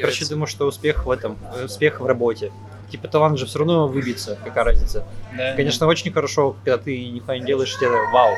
Короче, 0.00 0.18
яйца. 0.20 0.30
думаю, 0.30 0.46
что 0.46 0.66
успех 0.66 1.06
в 1.06 1.10
этом, 1.10 1.36
успех 1.64 2.00
в 2.00 2.06
работе. 2.06 2.52
Типа 2.90 3.08
талант 3.08 3.38
же 3.38 3.46
все 3.46 3.58
равно 3.58 3.88
выбиться, 3.88 4.38
какая 4.44 4.64
разница. 4.64 5.04
Да. 5.36 5.54
Конечно, 5.54 5.86
очень 5.88 6.12
хорошо, 6.12 6.54
когда 6.64 6.78
ты 6.78 7.08
нихуя 7.10 7.38
не 7.38 7.46
делаешь, 7.46 7.76
тебе 7.76 7.88
вау. 8.12 8.30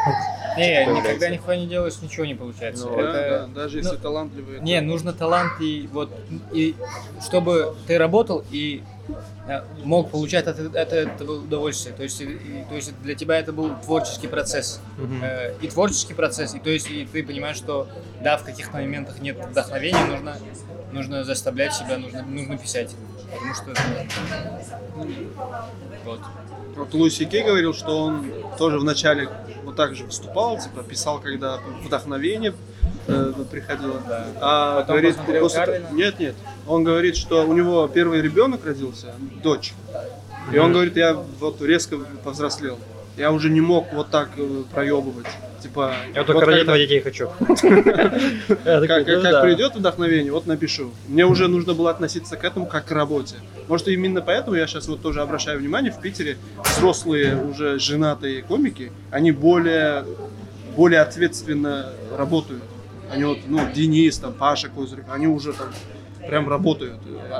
Не, 0.56 0.84
появляется. 0.86 0.94
никогда 1.08 1.28
нихуя 1.28 1.56
не 1.58 1.66
делаешь, 1.66 1.94
ничего 2.00 2.24
не 2.24 2.34
получается. 2.34 2.86
Ну, 2.86 2.96
Да, 2.96 3.02
Это- 3.02 3.48
да, 3.54 3.60
даже 3.62 3.78
если 3.78 3.96
ну, 3.96 4.00
талантливый. 4.00 4.56
это- 4.56 4.64
Не, 4.64 4.80
нужно 4.80 5.12
талант 5.12 5.60
и 5.60 5.88
вот 5.92 6.10
и 6.52 6.74
чтобы 7.22 7.74
ты 7.86 7.98
работал 7.98 8.44
и 8.50 8.82
мог 9.84 10.10
получать 10.10 10.46
от, 10.46 10.58
от 10.58 10.92
этого 10.92 11.42
удовольствие. 11.44 11.94
То 11.94 12.02
есть, 12.02 12.20
и- 12.20 12.64
то 12.68 12.74
есть 12.74 12.92
для 13.02 13.14
тебя 13.14 13.38
это 13.38 13.52
был 13.52 13.70
творческий 13.84 14.26
процесс. 14.28 14.80
Э, 15.22 15.54
и 15.60 15.68
творческий 15.68 16.14
процесс, 16.14 16.54
и 16.54 16.58
то 16.58 16.70
есть 16.70 16.90
и 16.90 17.06
ты 17.06 17.22
понимаешь, 17.22 17.56
что 17.56 17.88
да, 18.22 18.36
в 18.36 18.44
каких-то 18.44 18.76
моментах 18.76 19.20
нет 19.20 19.36
вдохновения, 19.36 20.04
нужно, 20.06 20.36
нужно 20.92 21.24
заставлять 21.24 21.74
себя, 21.74 21.98
нужно, 21.98 22.22
нужно 22.22 22.58
писать. 22.58 22.94
Потому 23.32 23.54
что 23.54 23.74
вот. 26.04 26.20
Вот 26.76 26.92
Луиси 26.92 27.24
Кей 27.24 27.42
говорил, 27.42 27.72
что 27.72 27.98
он 28.04 28.30
тоже 28.58 28.78
вначале 28.78 29.28
вот 29.64 29.76
так 29.76 29.94
же 29.94 30.04
выступал, 30.04 30.58
типа 30.58 30.82
писал, 30.82 31.20
когда 31.20 31.58
вдохновение 31.82 32.52
э, 33.06 33.32
приходило. 33.50 34.00
Да. 34.08 34.26
А 34.40 34.80
Потом 34.80 34.96
говорит, 34.96 35.16
после- 35.40 35.60
Карвина? 35.60 35.88
Нет, 35.92 36.18
нет. 36.18 36.34
Он 36.66 36.84
говорит, 36.84 37.16
что 37.16 37.46
у 37.46 37.52
него 37.52 37.86
первый 37.88 38.20
ребенок 38.20 38.64
родился, 38.64 39.14
дочь. 39.42 39.74
И 40.52 40.58
он 40.58 40.72
говорит, 40.72 40.96
я 40.96 41.14
вот 41.40 41.60
резко 41.62 41.98
повзрослел. 42.24 42.78
Я 43.16 43.32
уже 43.32 43.48
не 43.50 43.60
мог 43.62 43.92
вот 43.94 44.10
так 44.10 44.28
э, 44.36 44.62
проебывать. 44.74 45.26
Типа, 45.62 45.94
Я 46.14 46.22
только 46.22 46.34
вот 46.34 46.44
ради 46.48 46.58
когда- 46.58 46.76
этого 46.76 46.78
детей 46.78 47.00
хочу. 47.00 47.28
Как, 48.64 49.06
ну 49.06 49.42
придет 49.42 49.74
вдохновение, 49.74 50.30
вот 50.30 50.46
напишу. 50.46 50.92
Мне 51.08 51.24
уже 51.24 51.48
нужно 51.48 51.72
было 51.74 51.90
относиться 51.90 52.36
к 52.36 52.44
этому 52.44 52.66
как 52.66 52.84
к 52.84 52.92
работе. 52.92 53.36
Может, 53.68 53.88
именно 53.88 54.20
поэтому 54.20 54.56
я 54.56 54.66
сейчас 54.66 54.86
вот 54.86 55.00
тоже 55.00 55.22
обращаю 55.22 55.58
внимание, 55.58 55.90
в 55.90 56.00
Питере 56.00 56.36
взрослые 56.62 57.42
уже 57.42 57.78
женатые 57.78 58.42
комики, 58.42 58.92
они 59.10 59.32
более, 59.32 60.04
более 60.76 61.00
ответственно 61.00 61.86
работают. 62.16 62.62
Они 63.10 63.24
вот, 63.24 63.38
ну, 63.46 63.60
Денис, 63.72 64.18
там, 64.18 64.32
Паша 64.32 64.68
Козырев, 64.68 65.04
они 65.10 65.26
уже 65.26 65.52
там 65.52 65.68
прям 66.26 66.48
работают. 66.48 66.98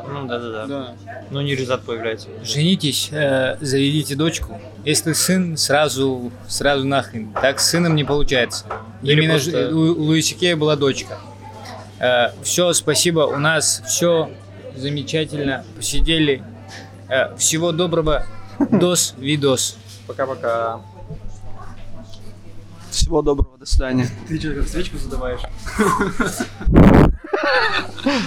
Ну 0.09 0.27
да, 0.27 0.39
да, 0.39 0.51
да. 0.51 0.67
Да. 0.67 0.95
Ну 1.31 1.41
не 1.41 1.55
результат 1.55 1.83
появляется. 1.83 2.29
Женитесь, 2.45 3.09
э, 3.11 3.57
заведите 3.61 4.15
дочку. 4.15 4.61
Если 4.85 5.13
сын, 5.13 5.57
сразу, 5.57 6.31
сразу 6.47 6.87
нахрен. 6.87 7.33
Так 7.33 7.59
с 7.59 7.69
сыном 7.71 7.97
не 7.97 8.05
получается. 8.05 8.65
Или 9.03 9.15
Именно 9.23 9.33
просто- 9.35 9.71
у, 9.75 9.79
у 9.79 10.03
Луиси 10.05 10.35
Кея 10.35 10.57
была 10.57 10.77
дочка. 10.77 11.19
все, 12.43 12.73
спасибо. 12.73 13.21
У 13.21 13.39
нас 13.39 13.83
все 13.87 14.31
замечательно. 14.77 15.65
Посидели. 15.77 16.43
Э, 17.09 17.35
всего 17.37 17.73
доброго. 17.73 18.25
Дос, 18.71 19.15
видос. 19.19 19.77
Пока-пока. 20.07 20.81
Всего 22.97 23.21
доброго, 23.21 23.59
до 23.59 23.67
свидания. 23.67 24.09
Ты 24.27 24.41
что, 24.41 24.63
свечку 24.63 24.97
задаваешь? 24.97 25.41